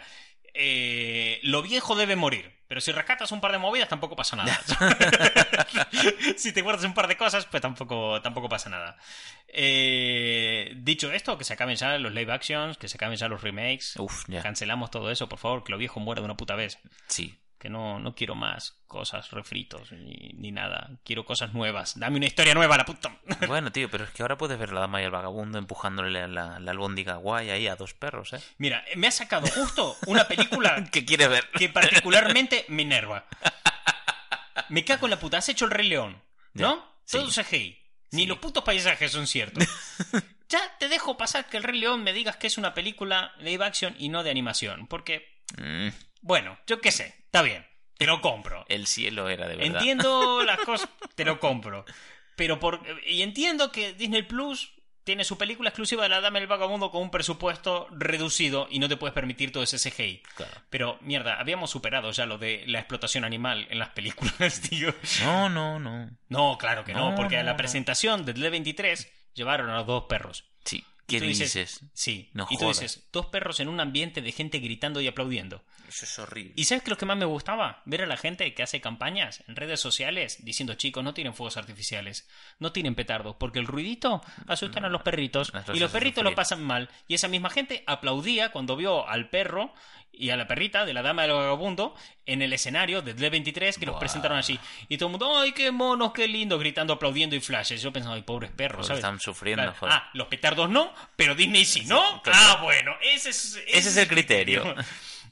[0.58, 2.58] eh, lo viejo debe morir.
[2.68, 4.60] Pero si rescatas un par de movidas, tampoco pasa nada.
[6.38, 8.98] si te guardas un par de cosas, pues tampoco, tampoco pasa nada.
[9.48, 13.42] Eh, dicho esto, que se acaben ya los live actions, que se acaben ya los
[13.42, 13.96] remakes.
[13.98, 14.42] Uf, ya.
[14.42, 16.78] Cancelamos todo eso, por favor, que lo viejo muera de una puta vez
[17.08, 20.92] sí que no, no quiero más cosas refritos ni, ni nada.
[21.04, 21.98] Quiero cosas nuevas.
[22.00, 23.18] Dame una historia nueva, la puta.
[23.48, 26.60] bueno tío pero es que ahora puedes ver la dama y el vagabundo empujándole la,
[26.60, 30.88] la, albóndiga guay ahí a dos perros eh Mira, me ha sacado justo una película
[30.92, 31.50] ¿qué quieres ver?
[31.52, 33.26] que particularmente me enerva.
[34.70, 35.38] Me cago en la puta.
[35.38, 36.22] Has hecho el Rey León,
[36.54, 36.84] ¿no?
[37.06, 37.18] Sí.
[37.18, 37.78] Todo CGI.
[38.12, 38.26] Ni Sí.
[38.28, 39.68] los putos paisajes son ciertos.
[40.50, 43.64] ya te dejo pasar que el Rey León me digas que es una película live
[43.66, 44.88] action y no de animación.
[44.88, 45.88] Porque, Mm,
[46.28, 47.66] bueno, yo qué sé, está bien,
[47.98, 48.66] te lo compro.
[48.68, 49.78] el cielo era de verdad.
[49.78, 51.86] Entiendo las cosas, te lo compro.
[52.36, 52.82] Pero por.
[53.08, 54.72] Y entiendo que Disney Plus
[55.04, 58.90] tiene su película exclusiva de la Dama del Vagabundo con un presupuesto reducido y no
[58.90, 60.22] te puedes permitir todo ese CGI.
[60.36, 60.52] Claro.
[60.70, 64.94] Pero, mierda, habíamos superado ya lo de la explotación animal en las películas, tío.
[65.24, 66.10] No, no, no.
[66.28, 70.04] No, claro que no, No, porque a la presentación del D23 llevaron a los dos
[70.10, 70.44] perros.
[70.66, 70.84] Sí.
[71.08, 71.80] ¿Qué dices- dices?
[71.94, 72.30] Sí.
[72.34, 72.82] No y tú jodas.
[72.82, 75.64] dices, dos perros en un ambiente de gente gritando y aplaudiendo.
[75.88, 76.52] Eso es horrible.
[76.58, 77.82] ¿Y sabes qué es lo que más me gustaba?
[77.86, 81.56] Ver a la gente que hace campañas en redes sociales diciendo, chicos, no tienen fuegos
[81.56, 82.28] artificiales,
[82.60, 86.36] no tienen petardos, porque el ruidito asustan a los perritos Las y los perritos lo
[86.36, 86.90] pasan mal.
[87.08, 89.74] Y esa misma gente aplaudía cuando vio al perro
[90.18, 91.96] y a la perrita de la dama del vagabundo
[92.26, 94.60] en el escenario de D23 que los presentaron así.
[94.90, 96.58] Y todo el mundo, ¡ay, qué monos, qué lindo!
[96.60, 97.82] Gritando, aplaudiendo y flashes.
[97.82, 98.88] Yo pensaba, ¡ay, pobres perros!
[98.88, 99.00] ¿sabes?
[99.00, 99.78] están sufriendo, Claro.
[99.80, 99.94] joder.
[99.96, 102.22] Ah, los petardos no, pero Disney sí, ¿no?
[102.24, 102.40] claro.
[102.42, 104.76] Ah, bueno, ese es, Ese es el criterio.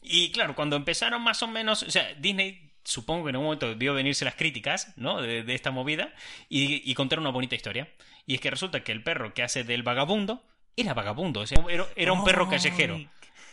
[0.08, 3.74] Y claro, cuando empezaron más o menos, o sea, Disney supongo que en un momento
[3.74, 5.20] vio venirse las críticas, ¿no?
[5.20, 6.14] De, de esta movida
[6.48, 7.90] y, y contaron una bonita historia.
[8.28, 10.44] Y es que resulta que el perro que hace del vagabundo
[10.78, 13.00] era vagabundo, o sea, era, era un perro callejero.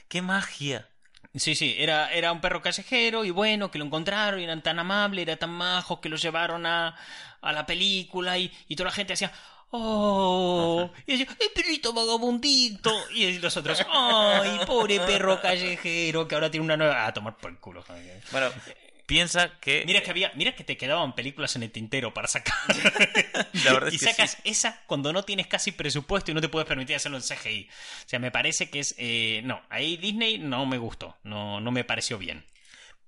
[0.08, 0.88] ¡Qué magia!
[1.34, 4.78] Sí, sí, era, era un perro callejero y bueno, que lo encontraron y eran tan
[4.78, 6.94] amables, era tan majos que lo llevaron a,
[7.40, 9.32] a la película y, y toda la gente hacía...
[9.74, 10.90] ¡Oh!
[11.06, 12.92] Y decía, ¡el perrito vagabundito!
[13.14, 17.06] Y los otros, ¡ay, pobre perro callejero que ahora tiene una nueva...
[17.06, 17.82] A tomar por el culo.
[18.30, 18.50] Bueno,
[19.12, 19.84] piensa que.
[19.86, 22.54] Mira que había, mira que te quedaban películas en el tintero para sacar.
[23.64, 24.38] La verdad es y que sacas sí.
[24.44, 27.68] esa cuando no tienes casi presupuesto y no te puedes permitir hacerlo en CGI.
[27.68, 28.94] O sea, me parece que es.
[28.98, 31.16] eh, no, ahí Disney no me gustó.
[31.22, 32.44] No, no me pareció bien.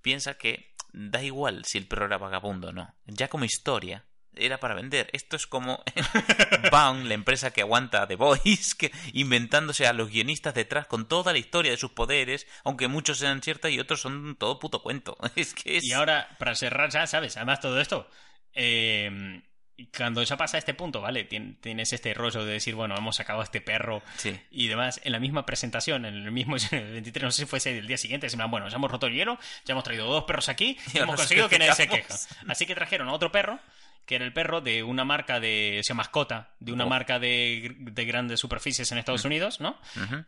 [0.02, 2.94] Piensa que da igual si el perro era vagabundo o no.
[3.07, 4.05] Ya como historia.
[4.37, 5.09] Era para vender.
[5.12, 5.82] Esto es como
[6.70, 11.32] Bound, la empresa que aguanta The Voice, que inventándose a los guionistas detrás con toda
[11.32, 15.16] la historia de sus poderes, aunque muchos sean ciertos y otros son todo puto cuento.
[15.37, 15.85] Es que es...
[15.85, 17.37] Y ahora, para cerrar ya, ¿sabes?
[17.37, 18.09] Además, todo esto.
[18.53, 19.43] eh,
[19.97, 21.28] cuando ya pasa este punto, ¿vale?
[21.28, 24.39] Tien- Tienes este rollo de decir, bueno, hemos sacado a este perro Sí.
[24.53, 27.47] y demás, en la misma presentación, en el mismo en el 23, no sé si
[27.47, 30.07] fuese el día siguiente, se me bueno, ya hemos roto el hielo, ya hemos traído
[30.07, 32.14] dos perros aquí y hemos conseguido que nadie se queja.
[32.47, 33.59] Así que trajeron a otro perro,
[34.07, 36.88] que era el perro de una marca de, o sea, mascota, de una Oh.
[36.88, 39.78] marca de, de grandes superficies en Estados Unidos, ¿no?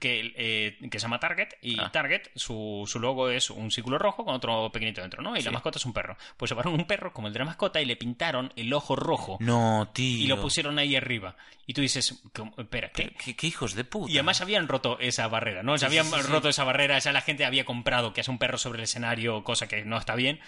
[0.00, 1.90] Que, eh, que se llama Target, y Ah.
[1.92, 5.36] Target, su, su logo es un círculo rojo con otro pequeñito dentro, ¿no?
[5.36, 6.16] Y la mascota es un perro.
[6.36, 9.36] Pues llevaron un perro como el de la mascota y le pintaron el ojo rojo.
[9.40, 10.24] No, tío.
[10.24, 11.36] Y lo pusieron ahí arriba.
[11.68, 12.22] Y tú dices,
[12.58, 13.08] espera, ¿qué?
[13.10, 14.10] ¿Qué, qué- qué hijos de puta.
[14.12, 15.76] Y además habían roto esa barrera, ¿no?
[15.76, 16.32] Sí, habían sí, sí, sí.
[16.32, 19.42] roto esa barrera, ya la gente había comprado que hace un perro sobre el escenario,
[19.42, 20.38] cosa que no está bien.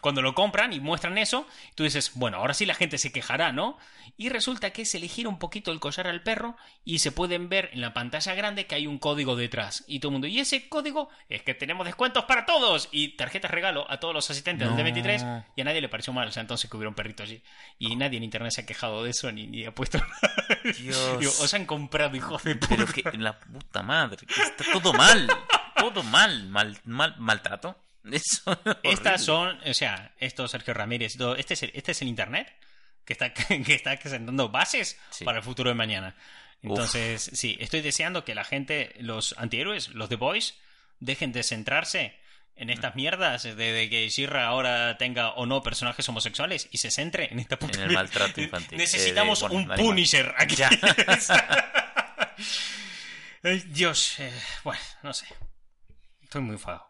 [0.00, 3.52] Cuando lo compran y muestran eso, tú dices, bueno, ahora sí la gente se quejará,
[3.52, 3.78] ¿no?
[4.16, 7.48] Y resulta que se le gira un poquito el collar al perro y se pueden
[7.48, 9.84] ver en la pantalla grande que hay un código detrás.
[9.86, 13.50] Y todo el mundo, y ese código es que tenemos descuentos para todos y tarjetas
[13.50, 14.76] regalo a todos los asistentes No.
[14.76, 17.22] del D23 y a nadie le pareció mal, o sea, entonces que hubiera un perrito
[17.22, 17.42] allí.
[17.78, 19.98] Y nadie en internet se ha quejado de eso ni, ni ha puesto
[20.78, 21.18] Dios.
[21.18, 22.74] Digo, os han comprado, hijos de puta.
[22.76, 24.26] Pero que la puta madre.
[24.26, 25.26] que Está todo mal.
[25.76, 26.48] Todo mal.
[26.48, 27.76] Mal, mal maltrato.
[28.82, 32.52] Estas son, o sea, esto Sergio Ramírez, todo- este es el, este es el internet
[33.04, 35.24] que está, que está sentando bases Sí.
[35.24, 36.14] para el futuro de mañana.
[36.62, 40.54] Entonces, sí, estoy deseando que la gente, los antihéroes, los The Boys,
[41.00, 42.16] dejen de centrarse
[42.54, 46.90] en estas mierdas de, de que Shira ahora tenga o no personajes homosexuales y se
[46.92, 48.78] centre en esta puta En el maltrato infantil.
[48.78, 49.78] Necesitamos Eh, de- bueno, un.
[49.80, 50.54] Punisher aquí.
[50.54, 50.70] Ya.
[53.66, 54.32] Dios, eh,
[54.62, 55.26] bueno, no sé.
[56.22, 56.86] Estoy muy enfadado.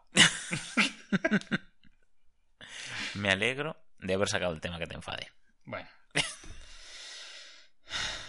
[3.15, 5.31] Me alegro de haber sacado el tema que te enfade.
[5.65, 5.87] Bueno.